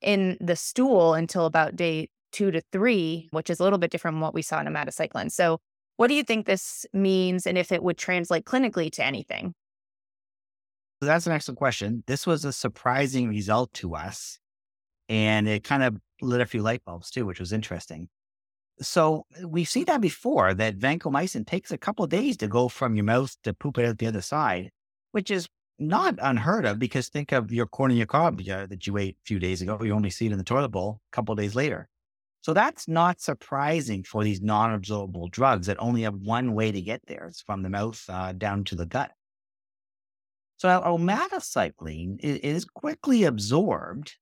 in 0.00 0.38
the 0.40 0.56
stool 0.56 1.12
until 1.12 1.44
about 1.44 1.76
day 1.76 2.08
two 2.32 2.50
to 2.50 2.62
three, 2.72 3.28
which 3.32 3.50
is 3.50 3.60
a 3.60 3.62
little 3.62 3.78
bit 3.78 3.90
different 3.90 4.14
from 4.14 4.22
what 4.22 4.32
we 4.32 4.40
saw 4.40 4.60
in 4.60 4.66
omadacycline. 4.66 5.30
So, 5.30 5.58
what 5.98 6.06
do 6.06 6.14
you 6.14 6.22
think 6.22 6.46
this 6.46 6.86
means, 6.94 7.46
and 7.46 7.58
if 7.58 7.70
it 7.70 7.82
would 7.82 7.98
translate 7.98 8.46
clinically 8.46 8.90
to 8.92 9.04
anything? 9.04 9.52
So 11.00 11.06
that's 11.06 11.26
an 11.26 11.32
excellent 11.32 11.58
question. 11.58 12.02
This 12.06 12.26
was 12.26 12.44
a 12.44 12.52
surprising 12.52 13.28
result 13.28 13.72
to 13.74 13.94
us, 13.94 14.38
and 15.08 15.46
it 15.48 15.62
kind 15.62 15.82
of 15.82 15.96
lit 16.20 16.40
a 16.40 16.46
few 16.46 16.62
light 16.62 16.84
bulbs 16.84 17.10
too, 17.10 17.24
which 17.24 17.38
was 17.38 17.52
interesting. 17.52 18.08
So 18.80 19.26
we've 19.44 19.68
seen 19.68 19.84
that 19.86 20.00
before 20.00 20.54
that 20.54 20.78
vancomycin 20.78 21.46
takes 21.46 21.70
a 21.70 21.78
couple 21.78 22.04
of 22.04 22.10
days 22.10 22.36
to 22.38 22.48
go 22.48 22.68
from 22.68 22.94
your 22.94 23.04
mouth 23.04 23.36
to 23.42 23.54
poop 23.54 23.78
it 23.78 23.86
out 23.86 23.98
the 23.98 24.06
other 24.06 24.20
side, 24.20 24.70
which 25.12 25.30
is 25.30 25.48
not 25.78 26.16
unheard 26.20 26.64
of 26.64 26.78
because 26.78 27.08
think 27.08 27.32
of 27.32 27.52
your 27.52 27.66
cornucopia 27.66 28.66
that 28.66 28.86
you 28.86 28.96
ate 28.96 29.16
a 29.16 29.24
few 29.24 29.38
days 29.38 29.62
ago. 29.62 29.78
You 29.82 29.94
only 29.94 30.10
see 30.10 30.26
it 30.26 30.32
in 30.32 30.38
the 30.38 30.44
toilet 30.44 30.70
bowl 30.70 31.00
a 31.12 31.14
couple 31.14 31.34
days 31.34 31.54
later. 31.54 31.88
So 32.40 32.52
that's 32.52 32.88
not 32.88 33.20
surprising 33.20 34.04
for 34.04 34.24
these 34.24 34.40
non 34.40 34.80
absorbable 34.80 35.30
drugs 35.30 35.66
that 35.66 35.76
only 35.80 36.02
have 36.02 36.14
one 36.14 36.54
way 36.54 36.72
to 36.72 36.80
get 36.80 37.02
there. 37.06 37.26
It's 37.26 37.40
from 37.40 37.62
the 37.62 37.68
mouth 37.68 38.04
uh, 38.08 38.32
down 38.32 38.64
to 38.64 38.76
the 38.76 38.86
gut. 38.86 39.12
So 40.58 40.68
omadacycline 40.68 42.18
is 42.20 42.64
quickly 42.64 43.24
absorbed 43.24 44.16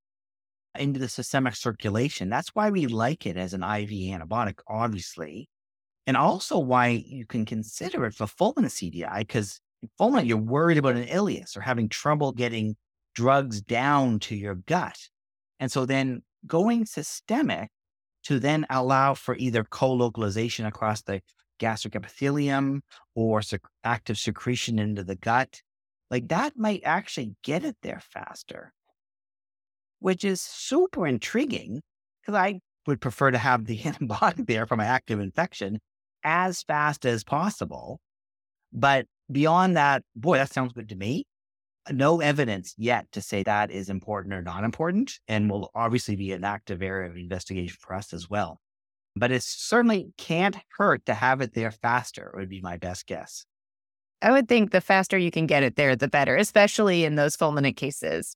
into 0.78 1.00
the 1.00 1.08
systemic 1.08 1.56
circulation. 1.56 2.28
That's 2.28 2.50
why 2.54 2.70
we 2.70 2.86
like 2.86 3.26
it 3.26 3.38
as 3.38 3.54
an 3.54 3.62
IV 3.62 3.90
antibiotic, 3.90 4.58
obviously. 4.68 5.48
And 6.06 6.16
also 6.16 6.58
why 6.58 6.88
you 6.88 7.26
can 7.26 7.46
consider 7.46 8.04
it 8.04 8.14
for 8.14 8.26
fulminant 8.26 8.70
CDI, 8.70 9.20
because 9.20 9.60
fulminant, 9.98 10.26
you're 10.26 10.36
worried 10.36 10.78
about 10.78 10.96
an 10.96 11.06
ileus 11.06 11.56
or 11.56 11.62
having 11.62 11.88
trouble 11.88 12.32
getting 12.32 12.76
drugs 13.14 13.62
down 13.62 14.18
to 14.20 14.36
your 14.36 14.56
gut. 14.56 14.98
And 15.58 15.72
so 15.72 15.86
then 15.86 16.22
going 16.46 16.84
systemic 16.84 17.70
to 18.24 18.38
then 18.38 18.66
allow 18.68 19.14
for 19.14 19.36
either 19.36 19.64
co-localization 19.64 20.66
across 20.66 21.00
the 21.02 21.22
gastric 21.58 21.96
epithelium 21.96 22.82
or 23.14 23.40
sec- 23.40 23.62
active 23.84 24.18
secretion 24.18 24.78
into 24.78 25.02
the 25.02 25.16
gut, 25.16 25.62
like 26.10 26.28
that 26.28 26.56
might 26.56 26.82
actually 26.84 27.34
get 27.42 27.64
it 27.64 27.76
there 27.82 28.00
faster 28.00 28.72
which 29.98 30.24
is 30.24 30.40
super 30.40 31.06
intriguing 31.06 31.80
because 32.20 32.38
I 32.38 32.60
would 32.86 33.00
prefer 33.00 33.30
to 33.30 33.38
have 33.38 33.66
the 33.66 33.82
antibody 33.84 34.42
there 34.42 34.66
from 34.66 34.80
an 34.80 34.86
active 34.86 35.20
infection 35.20 35.80
as 36.24 36.62
fast 36.62 37.04
as 37.04 37.24
possible. 37.24 38.00
But 38.72 39.06
beyond 39.30 39.76
that, 39.76 40.02
boy, 40.14 40.38
that 40.38 40.52
sounds 40.52 40.72
good 40.72 40.88
to 40.90 40.96
me. 40.96 41.24
No 41.90 42.20
evidence 42.20 42.74
yet 42.76 43.06
to 43.12 43.22
say 43.22 43.44
that 43.44 43.70
is 43.70 43.88
important 43.88 44.34
or 44.34 44.42
not 44.42 44.64
important, 44.64 45.20
and 45.28 45.48
will 45.48 45.70
obviously 45.72 46.16
be 46.16 46.32
an 46.32 46.42
active 46.42 46.82
area 46.82 47.08
of 47.08 47.16
investigation 47.16 47.76
for 47.80 47.94
us 47.94 48.12
as 48.12 48.28
well. 48.28 48.58
But 49.14 49.30
it 49.30 49.44
certainly 49.44 50.12
can't 50.18 50.56
hurt 50.76 51.06
to 51.06 51.14
have 51.14 51.40
it 51.40 51.54
there 51.54 51.70
faster, 51.70 52.32
would 52.36 52.48
be 52.48 52.60
my 52.60 52.76
best 52.76 53.06
guess. 53.06 53.46
I 54.26 54.32
would 54.32 54.48
think 54.48 54.72
the 54.72 54.80
faster 54.80 55.16
you 55.16 55.30
can 55.30 55.46
get 55.46 55.62
it 55.62 55.76
there, 55.76 55.94
the 55.94 56.08
better, 56.08 56.34
especially 56.34 57.04
in 57.04 57.14
those 57.14 57.36
fulminant 57.36 57.76
cases. 57.76 58.34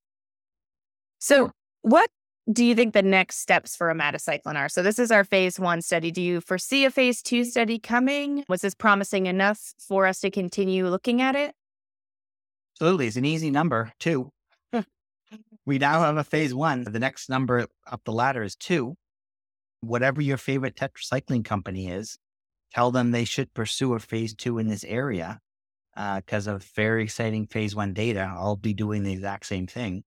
So, 1.19 1.51
what 1.83 2.09
do 2.51 2.65
you 2.65 2.77
think 2.77 2.95
the 2.95 3.03
next 3.03 3.39
steps 3.39 3.75
for 3.75 3.93
omadacycline 3.93 4.55
are? 4.55 4.69
So, 4.69 4.85
this 4.85 5.01
is 5.01 5.11
our 5.11 5.25
phase 5.25 5.59
one 5.59 5.83
study. 5.83 6.13
Do 6.13 6.23
you 6.23 6.41
foresee 6.41 6.85
a 6.85 6.93
phase 6.93 7.21
two 7.23 7.45
study 7.45 7.81
coming? 7.81 8.45
Was 8.49 8.61
this 8.61 8.73
promising 8.73 9.27
enough 9.27 9.75
for 9.81 10.07
us 10.07 10.21
to 10.21 10.31
continue 10.31 10.87
looking 10.87 11.21
at 11.21 11.35
it? 11.35 11.57
Absolutely. 12.77 13.09
It's 13.09 13.17
an 13.17 13.25
easy 13.25 13.51
number, 13.51 13.93
two. 13.99 14.31
we 15.67 15.79
now 15.79 16.03
have 16.03 16.17
a 16.17 16.23
phase 16.23 16.55
one. 16.55 16.85
The 16.85 17.01
next 17.01 17.29
number 17.29 17.67
up 17.91 18.03
the 18.05 18.13
ladder 18.13 18.45
is 18.45 18.55
two. 18.55 18.95
Whatever 19.81 20.23
your 20.23 20.37
favorite 20.37 20.77
tetracycline 20.77 21.45
company 21.45 21.91
is, 21.91 22.17
tell 22.73 22.93
them 22.93 23.11
they 23.11 23.25
should 23.25 23.53
pursue 23.55 23.95
a 23.95 23.99
phase 23.99 24.37
two 24.37 24.59
in 24.59 24.69
this 24.69 24.85
area 24.85 25.41
because 25.95 26.49
uh, 26.49 26.55
of 26.55 26.65
very 26.77 27.03
exciting 27.03 27.47
phase 27.47 27.75
one 27.75 27.93
data. 27.93 28.33
I'll 28.37 28.57
be 28.57 28.75
doing 28.75 29.03
the 29.03 29.13
exact 29.13 29.47
same 29.47 29.67
thing. 29.67 30.05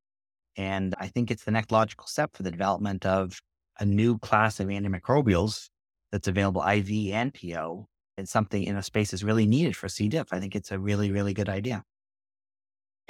And 0.56 0.94
I 1.00 1.08
think 1.08 1.32
it's 1.32 1.44
the 1.44 1.52
next 1.52 1.72
logical 1.72 2.08
step 2.08 2.36
for 2.36 2.44
the 2.44 2.52
development 2.52 3.06
of 3.06 3.40
a 3.80 3.86
new 3.86 4.20
class 4.20 4.60
of 4.60 4.68
antimicrobials 4.68 5.70
that's 6.12 6.28
available 6.28 6.62
IV 6.62 7.14
and 7.14 7.34
PO 7.34 7.88
and 8.18 8.30
something 8.30 8.64
in 8.64 8.76
a 8.76 8.84
space 8.84 9.14
is 9.14 9.24
really 9.24 9.48
needed 9.48 9.76
for 9.76 9.90
C. 9.90 10.08
diff. 10.08 10.28
I 10.32 10.40
think 10.40 10.56
it's 10.56 10.72
a 10.72 10.80
really, 10.80 11.12
really 11.12 11.34
good 11.34 11.50
idea. 11.50 11.84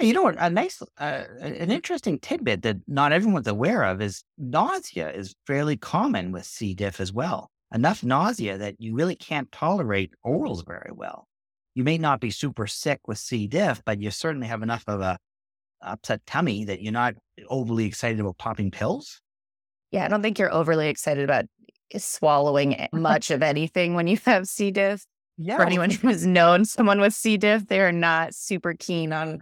You 0.00 0.12
know 0.12 0.22
what? 0.22 0.36
A 0.38 0.50
nice, 0.50 0.82
uh, 0.98 1.24
an 1.40 1.70
interesting 1.70 2.18
tidbit 2.18 2.62
that 2.62 2.78
not 2.88 3.12
everyone's 3.12 3.46
aware 3.46 3.84
of 3.84 4.00
is 4.00 4.24
nausea 4.38 5.12
is 5.12 5.36
fairly 5.46 5.76
common 5.76 6.32
with 6.32 6.44
C. 6.44 6.74
diff 6.74 7.00
as 7.00 7.12
well. 7.12 7.50
Enough 7.72 8.02
nausea 8.02 8.58
that 8.58 8.74
you 8.78 8.94
really 8.94 9.14
can't 9.14 9.50
tolerate 9.52 10.12
orals 10.26 10.66
very 10.66 10.90
well. 10.92 11.28
You 11.74 11.84
may 11.84 11.98
not 11.98 12.20
be 12.20 12.30
super 12.30 12.66
sick 12.66 13.00
with 13.06 13.18
C. 13.18 13.46
diff, 13.46 13.82
but 13.84 14.00
you 14.00 14.10
certainly 14.10 14.46
have 14.46 14.62
enough 14.62 14.84
of 14.86 15.00
a 15.00 15.18
upset 15.82 16.24
tummy 16.26 16.64
that 16.64 16.80
you're 16.80 16.92
not 16.92 17.14
overly 17.48 17.84
excited 17.84 18.20
about 18.20 18.38
popping 18.38 18.70
pills? 18.70 19.20
Yeah, 19.90 20.04
I 20.04 20.08
don't 20.08 20.22
think 20.22 20.38
you're 20.38 20.52
overly 20.52 20.88
excited 20.88 21.24
about 21.24 21.44
swallowing 21.96 22.88
much 22.92 23.30
of 23.30 23.42
anything 23.42 23.94
when 23.94 24.06
you 24.06 24.18
have 24.24 24.46
C. 24.46 24.70
diff. 24.70 25.04
Yeah. 25.36 25.56
For 25.56 25.64
anyone 25.64 25.90
who 25.90 26.08
has 26.08 26.26
known 26.26 26.64
someone 26.64 27.00
with 27.00 27.14
C. 27.14 27.36
diff, 27.36 27.66
they 27.66 27.80
are 27.80 27.92
not 27.92 28.34
super 28.34 28.74
keen 28.74 29.12
on 29.12 29.40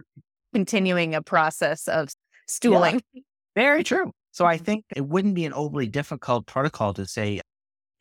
continuing 0.53 1.15
a 1.15 1.21
process 1.21 1.87
of 1.87 2.09
stooling. 2.47 3.01
Yeah, 3.13 3.21
very 3.55 3.83
true. 3.83 4.11
So 4.31 4.45
I 4.45 4.55
mm-hmm. 4.55 4.63
think 4.63 4.85
it 4.95 5.05
wouldn't 5.05 5.35
be 5.35 5.45
an 5.45 5.53
overly 5.53 5.87
difficult 5.87 6.47
protocol 6.47 6.93
to 6.95 7.05
say, 7.05 7.41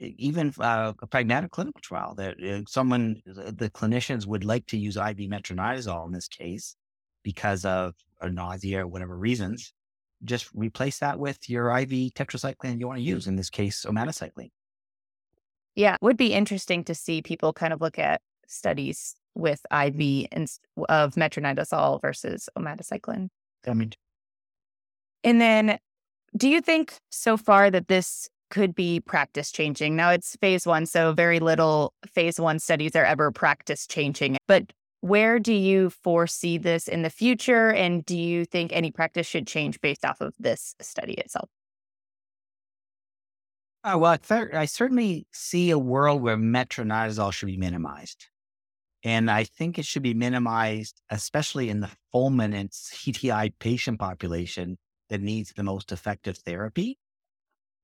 even 0.02 0.52
uh, 0.58 0.92
a 1.00 1.06
pragmatic 1.06 1.50
clinical 1.50 1.80
trial 1.80 2.14
that 2.16 2.42
uh, 2.42 2.62
someone, 2.68 3.22
the 3.24 3.70
clinicians 3.70 4.26
would 4.26 4.44
like 4.44 4.66
to 4.66 4.76
use 4.76 4.96
IV 4.96 5.18
metronidazole 5.28 6.06
in 6.06 6.12
this 6.12 6.28
case 6.28 6.76
because 7.22 7.64
of 7.64 7.94
or 8.20 8.30
nausea 8.30 8.84
or 8.84 8.86
whatever 8.86 9.16
reasons, 9.16 9.72
just 10.24 10.48
replace 10.54 10.98
that 10.98 11.18
with 11.18 11.48
your 11.48 11.76
IV 11.78 12.14
tetracycline 12.14 12.78
you 12.78 12.86
want 12.86 12.98
to 12.98 13.04
use, 13.04 13.26
in 13.26 13.36
this 13.36 13.50
case, 13.50 13.84
omadacycline. 13.84 14.50
Yeah, 15.74 15.96
would 16.00 16.16
be 16.16 16.32
interesting 16.32 16.84
to 16.84 16.94
see 16.94 17.22
people 17.22 17.52
kind 17.52 17.72
of 17.72 17.80
look 17.80 17.98
at 17.98 18.20
studies 18.46 19.14
with 19.34 19.64
IV 19.72 20.28
and 20.30 20.48
of 20.88 21.14
metronidazole 21.14 22.00
versus 22.02 22.48
omadacycline. 22.58 23.28
I 23.66 23.74
mean, 23.74 23.92
and 25.24 25.40
then 25.40 25.78
do 26.36 26.48
you 26.48 26.60
think 26.60 26.94
so 27.10 27.36
far 27.36 27.70
that 27.70 27.88
this 27.88 28.28
could 28.52 28.74
be 28.74 29.00
practice 29.00 29.50
changing? 29.50 29.96
Now 29.96 30.10
it's 30.10 30.36
phase 30.36 30.66
one, 30.66 30.86
so 30.86 31.12
very 31.12 31.40
little 31.40 31.94
phase 32.06 32.38
one 32.38 32.58
studies 32.58 32.94
are 32.94 33.04
ever 33.04 33.32
practice 33.32 33.86
changing. 33.86 34.36
But 34.46 34.72
where 35.00 35.40
do 35.40 35.54
you 35.54 35.90
foresee 35.90 36.58
this 36.58 36.86
in 36.86 37.02
the 37.02 37.10
future? 37.10 37.70
And 37.72 38.04
do 38.04 38.16
you 38.16 38.44
think 38.44 38.72
any 38.72 38.92
practice 38.92 39.26
should 39.26 39.46
change 39.46 39.80
based 39.80 40.04
off 40.04 40.20
of 40.20 40.34
this 40.38 40.76
study 40.80 41.14
itself? 41.14 41.48
Uh, 43.82 43.98
well, 43.98 44.16
I 44.30 44.66
certainly 44.66 45.26
see 45.32 45.70
a 45.70 45.78
world 45.78 46.22
where 46.22 46.36
metronidazole 46.36 47.32
should 47.32 47.46
be 47.46 47.56
minimized. 47.56 48.26
And 49.02 49.28
I 49.28 49.44
think 49.44 49.78
it 49.78 49.86
should 49.86 50.02
be 50.02 50.14
minimized, 50.14 51.00
especially 51.10 51.68
in 51.68 51.80
the 51.80 51.90
fulminant 52.14 52.70
CDI 52.70 53.54
patient 53.58 53.98
population 53.98 54.76
that 55.08 55.20
needs 55.20 55.52
the 55.52 55.64
most 55.64 55.90
effective 55.90 56.36
therapy, 56.36 56.98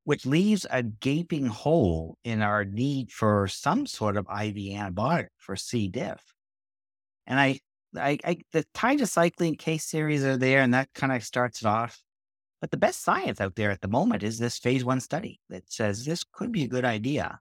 which 0.08 0.24
leaves 0.24 0.64
a 0.70 0.82
gaping 0.82 1.44
hole 1.44 2.16
in 2.24 2.40
our 2.40 2.64
need 2.64 3.12
for 3.12 3.46
some 3.46 3.84
sort 3.84 4.16
of 4.16 4.24
IV 4.24 4.54
antibiotic 4.54 5.26
for 5.36 5.54
C. 5.54 5.86
diff. 5.86 6.22
And 7.26 7.38
I, 7.38 7.60
I, 7.94 8.18
I 8.24 8.38
the 8.54 8.64
tigecycline 8.74 9.58
case 9.58 9.84
series 9.84 10.24
are 10.24 10.38
there, 10.38 10.62
and 10.62 10.72
that 10.72 10.88
kind 10.94 11.12
of 11.12 11.22
starts 11.22 11.60
it 11.60 11.66
off. 11.66 12.00
But 12.62 12.70
the 12.70 12.78
best 12.78 13.04
science 13.04 13.38
out 13.38 13.54
there 13.54 13.70
at 13.70 13.82
the 13.82 13.88
moment 13.88 14.22
is 14.22 14.38
this 14.38 14.56
phase 14.56 14.82
one 14.82 15.00
study 15.00 15.40
that 15.50 15.70
says 15.70 16.06
this 16.06 16.24
could 16.32 16.52
be 16.52 16.64
a 16.64 16.68
good 16.68 16.86
idea. 16.86 17.38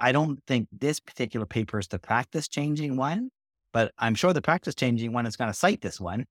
I 0.00 0.10
don't 0.10 0.42
think 0.46 0.68
this 0.72 1.00
particular 1.00 1.44
paper 1.44 1.78
is 1.78 1.88
the 1.88 1.98
practice 1.98 2.48
changing 2.48 2.96
one, 2.96 3.28
but 3.74 3.92
I'm 3.98 4.14
sure 4.14 4.32
the 4.32 4.40
practice 4.40 4.74
changing 4.74 5.12
one 5.12 5.26
is 5.26 5.36
going 5.36 5.50
to 5.50 5.58
cite 5.58 5.82
this 5.82 6.00
one 6.00 6.24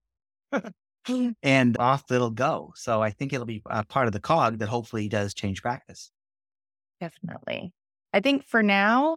Mm. 1.08 1.34
and 1.42 1.76
off 1.78 2.10
it'll 2.10 2.30
go. 2.30 2.72
So 2.76 3.02
I 3.02 3.10
think 3.10 3.32
it'll 3.32 3.46
be 3.46 3.62
a 3.66 3.84
part 3.84 4.06
of 4.06 4.12
the 4.12 4.20
cog 4.20 4.58
that 4.58 4.68
hopefully 4.68 5.08
does 5.08 5.32
change 5.32 5.62
practice. 5.62 6.10
Definitely. 7.00 7.72
I 8.12 8.20
think 8.20 8.44
for 8.44 8.62
now, 8.62 9.16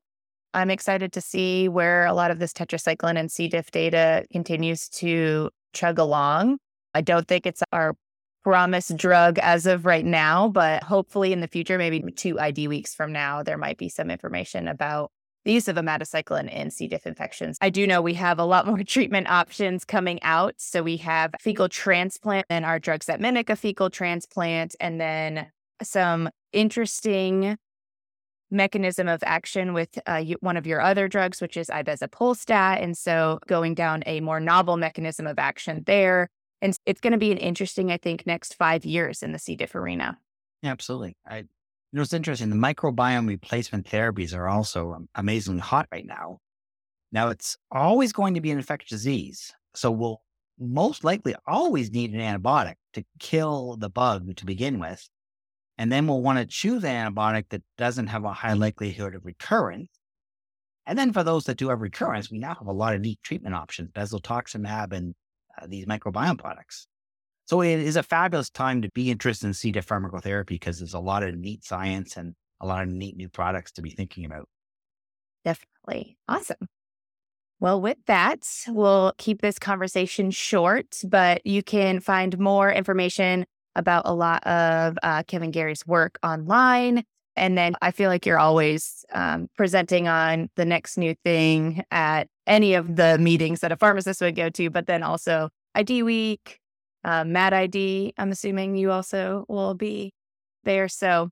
I'm 0.53 0.69
excited 0.69 1.13
to 1.13 1.21
see 1.21 1.67
where 1.69 2.05
a 2.05 2.13
lot 2.13 2.31
of 2.31 2.39
this 2.39 2.53
tetracycline 2.53 3.17
and 3.17 3.31
C. 3.31 3.47
diff 3.47 3.71
data 3.71 4.25
continues 4.31 4.89
to 4.89 5.49
chug 5.73 5.99
along. 5.99 6.57
I 6.93 7.01
don't 7.01 7.27
think 7.27 7.45
it's 7.45 7.63
our 7.71 7.95
promised 8.43 8.97
drug 8.97 9.39
as 9.39 9.65
of 9.65 9.85
right 9.85 10.05
now, 10.05 10.49
but 10.49 10.83
hopefully 10.83 11.31
in 11.31 11.41
the 11.41 11.47
future, 11.47 11.77
maybe 11.77 12.01
two 12.11 12.39
ID 12.39 12.67
weeks 12.67 12.93
from 12.93 13.11
now, 13.11 13.43
there 13.43 13.57
might 13.57 13.77
be 13.77 13.87
some 13.87 14.09
information 14.09 14.67
about 14.67 15.11
the 15.45 15.53
use 15.53 15.67
of 15.67 15.75
omadacycline 15.75 16.51
in 16.51 16.71
C. 16.71 16.87
diff 16.87 17.05
infections. 17.05 17.57
I 17.61 17.69
do 17.69 17.87
know 17.87 18.01
we 18.01 18.13
have 18.15 18.39
a 18.39 18.45
lot 18.45 18.67
more 18.67 18.83
treatment 18.83 19.29
options 19.29 19.85
coming 19.85 20.21
out. 20.23 20.55
So 20.57 20.83
we 20.83 20.97
have 20.97 21.33
fecal 21.39 21.69
transplant 21.69 22.45
and 22.49 22.65
our 22.65 22.79
drugs 22.79 23.07
that 23.07 23.19
mimic 23.19 23.49
a 23.49 23.55
fecal 23.55 23.89
transplant, 23.89 24.75
and 24.79 24.99
then 24.99 25.47
some 25.81 26.29
interesting 26.53 27.57
mechanism 28.53 29.07
of 29.07 29.23
action 29.25 29.73
with 29.73 29.97
uh, 30.05 30.23
one 30.41 30.57
of 30.57 30.67
your 30.67 30.81
other 30.81 31.07
drugs, 31.07 31.41
which 31.41 31.55
is 31.55 31.67
ibezapolstat. 31.67 32.83
And 32.83 32.97
so 32.97 33.39
going 33.47 33.73
down 33.75 34.03
a 34.05 34.19
more 34.19 34.41
novel 34.41 34.75
mechanism 34.75 35.25
of 35.25 35.39
action 35.39 35.83
there 35.85 36.27
and 36.61 36.77
it's 36.85 37.01
going 37.01 37.13
to 37.13 37.17
be 37.17 37.31
an 37.31 37.37
interesting, 37.37 37.91
I 37.91 37.97
think, 37.97 38.27
next 38.27 38.55
five 38.55 38.85
years 38.85 39.23
in 39.23 39.31
the 39.31 39.39
C. 39.39 39.55
diff 39.55 39.73
arena. 39.73 40.19
Absolutely. 40.63 41.17
I, 41.27 41.45
you 41.91 41.97
know, 41.97 42.03
it's 42.03 42.13
interesting. 42.13 42.49
The 42.49 42.55
microbiome 42.55 43.27
replacement 43.27 43.85
therapies 43.85 44.33
are 44.33 44.47
also 44.47 45.05
amazingly 45.15 45.59
hot 45.59 45.87
right 45.91 46.05
now. 46.05 46.39
Now, 47.11 47.29
it's 47.29 47.57
always 47.69 48.13
going 48.13 48.35
to 48.35 48.41
be 48.41 48.51
an 48.51 48.57
infectious 48.57 48.89
disease. 48.89 49.53
So 49.75 49.91
we'll 49.91 50.21
most 50.57 51.03
likely 51.03 51.35
always 51.45 51.91
need 51.91 52.13
an 52.13 52.21
antibiotic 52.21 52.75
to 52.93 53.03
kill 53.19 53.75
the 53.77 53.89
bug 53.89 54.35
to 54.37 54.45
begin 54.45 54.79
with. 54.79 55.05
And 55.77 55.91
then 55.91 56.07
we'll 56.07 56.21
want 56.21 56.39
to 56.39 56.45
choose 56.45 56.83
an 56.85 57.13
antibiotic 57.13 57.45
that 57.49 57.63
doesn't 57.77 58.07
have 58.07 58.23
a 58.23 58.31
high 58.31 58.53
likelihood 58.53 59.15
of 59.15 59.25
recurrence. 59.25 59.89
And 60.85 60.97
then 60.97 61.11
for 61.11 61.23
those 61.23 61.43
that 61.45 61.57
do 61.57 61.69
have 61.69 61.81
recurrence, 61.81 62.31
we 62.31 62.39
now 62.39 62.55
have 62.55 62.67
a 62.67 62.71
lot 62.71 62.95
of 62.95 63.01
neat 63.01 63.19
treatment 63.23 63.55
options, 63.55 63.91
bezlotoxumab 63.91 64.93
and 64.93 65.13
uh, 65.61 65.67
these 65.67 65.85
microbiome 65.85 66.37
products. 66.37 66.87
So 67.51 67.59
it 67.59 67.81
is 67.81 67.97
a 67.97 68.03
fabulous 68.03 68.49
time 68.49 68.81
to 68.81 68.89
be 68.95 69.11
interested 69.11 69.45
in 69.45 69.53
C. 69.53 69.73
diff 69.73 69.85
pharmacotherapy 69.85 70.47
because 70.47 70.79
there's 70.79 70.93
a 70.93 70.99
lot 70.99 71.21
of 71.21 71.35
neat 71.35 71.65
science 71.65 72.15
and 72.15 72.33
a 72.61 72.65
lot 72.65 72.83
of 72.83 72.87
neat 72.87 73.17
new 73.17 73.27
products 73.27 73.73
to 73.73 73.81
be 73.81 73.89
thinking 73.89 74.23
about. 74.23 74.47
Definitely. 75.43 76.17
Awesome. 76.29 76.69
Well, 77.59 77.81
with 77.81 77.97
that, 78.07 78.47
we'll 78.69 79.11
keep 79.17 79.41
this 79.41 79.59
conversation 79.59 80.31
short, 80.31 81.01
but 81.03 81.45
you 81.45 81.61
can 81.61 81.99
find 81.99 82.39
more 82.39 82.71
information 82.71 83.43
about 83.75 84.03
a 84.05 84.13
lot 84.13 84.47
of 84.47 84.97
uh, 85.03 85.23
Kevin 85.23 85.51
Garey's 85.51 85.85
work 85.85 86.19
online. 86.23 87.03
And 87.35 87.57
then 87.57 87.75
I 87.81 87.91
feel 87.91 88.09
like 88.09 88.25
you're 88.25 88.39
always 88.39 89.03
um, 89.11 89.49
presenting 89.57 90.07
on 90.07 90.49
the 90.55 90.63
next 90.63 90.97
new 90.97 91.15
thing 91.25 91.83
at 91.91 92.29
any 92.47 92.75
of 92.75 92.95
the 92.95 93.17
meetings 93.17 93.59
that 93.59 93.73
a 93.73 93.77
pharmacist 93.77 94.21
would 94.21 94.37
go 94.37 94.49
to, 94.51 94.69
but 94.69 94.87
then 94.87 95.03
also 95.03 95.49
ID 95.75 96.03
Week, 96.03 96.60
uh, 97.03 97.23
Mad 97.23 97.53
ID. 97.53 98.13
I'm 98.17 98.31
assuming 98.31 98.75
you 98.75 98.91
also 98.91 99.45
will 99.47 99.73
be 99.73 100.13
there. 100.63 100.87
So 100.87 101.29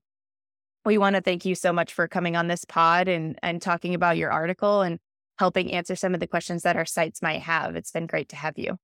we 0.84 0.98
want 0.98 1.16
to 1.16 1.22
thank 1.22 1.44
you 1.44 1.54
so 1.54 1.72
much 1.72 1.92
for 1.92 2.08
coming 2.08 2.36
on 2.36 2.48
this 2.48 2.64
pod 2.64 3.08
and 3.08 3.38
and 3.42 3.60
talking 3.60 3.94
about 3.94 4.16
your 4.16 4.30
article 4.30 4.82
and 4.82 4.98
helping 5.38 5.72
answer 5.72 5.96
some 5.96 6.14
of 6.14 6.20
the 6.20 6.26
questions 6.26 6.62
that 6.62 6.76
our 6.76 6.84
sites 6.84 7.22
might 7.22 7.42
have. 7.42 7.76
It's 7.76 7.90
been 7.90 8.06
great 8.06 8.28
to 8.30 8.36
have 8.36 8.58
you. 8.58 8.76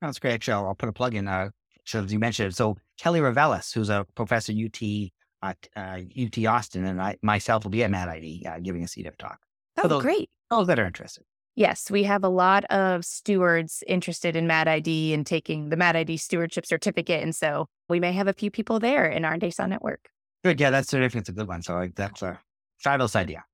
That's 0.00 0.18
great. 0.18 0.34
Actually, 0.34 0.54
I'll 0.54 0.74
put 0.74 0.88
a 0.88 0.92
plug 0.92 1.14
in. 1.14 1.26
Uh, 1.26 1.50
so 1.84 2.02
as 2.02 2.12
you 2.12 2.18
mentioned, 2.18 2.54
so 2.54 2.76
Kelly 2.98 3.20
Reveles, 3.20 3.72
who's 3.72 3.90
a 3.90 4.06
professor 4.14 4.52
at 4.52 4.58
UT 4.58 5.10
at 5.42 5.68
uh, 5.76 6.00
UT 6.20 6.46
Austin, 6.46 6.84
and 6.84 7.00
I 7.00 7.16
myself 7.22 7.64
will 7.64 7.70
be 7.70 7.84
at 7.84 7.90
Mad 7.90 8.08
ID 8.08 8.46
uh, 8.46 8.58
giving 8.60 8.82
a 8.82 8.86
diff 8.86 9.16
talk. 9.16 9.38
Oh, 9.82 9.88
those, 9.88 10.02
great! 10.02 10.30
Those 10.50 10.66
that 10.68 10.78
are 10.78 10.86
interested. 10.86 11.24
Yes, 11.56 11.90
we 11.90 12.02
have 12.02 12.24
a 12.24 12.28
lot 12.28 12.64
of 12.64 13.04
stewards 13.04 13.84
interested 13.86 14.34
in 14.34 14.46
MAD 14.46 14.66
ID 14.66 15.14
and 15.14 15.24
taking 15.24 15.68
the 15.68 15.76
MAD 15.76 15.96
ID 15.96 16.16
stewardship 16.16 16.66
certificate. 16.66 17.22
And 17.22 17.34
so 17.34 17.66
we 17.88 18.00
may 18.00 18.12
have 18.12 18.26
a 18.26 18.32
few 18.32 18.50
people 18.50 18.80
there 18.80 19.06
in 19.06 19.24
our 19.24 19.36
DASON 19.36 19.68
network. 19.68 20.08
Good. 20.42 20.60
Yeah, 20.60 20.70
that 20.70 20.86
certificate's 20.86 21.28
a 21.28 21.32
good 21.32 21.48
one. 21.48 21.62
So 21.62 21.88
that's 21.94 22.22
a 22.22 22.40
fabulous 22.78 23.14
idea. 23.14 23.44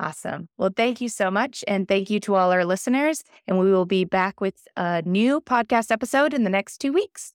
Awesome. 0.00 0.48
Well, 0.56 0.70
thank 0.74 1.00
you 1.00 1.08
so 1.08 1.30
much. 1.30 1.64
And 1.66 1.88
thank 1.88 2.08
you 2.08 2.20
to 2.20 2.36
all 2.36 2.52
our 2.52 2.64
listeners. 2.64 3.24
And 3.48 3.58
we 3.58 3.72
will 3.72 3.86
be 3.86 4.04
back 4.04 4.40
with 4.40 4.68
a 4.76 5.02
new 5.04 5.40
podcast 5.40 5.90
episode 5.90 6.32
in 6.32 6.44
the 6.44 6.50
next 6.50 6.78
two 6.78 6.92
weeks. 6.92 7.34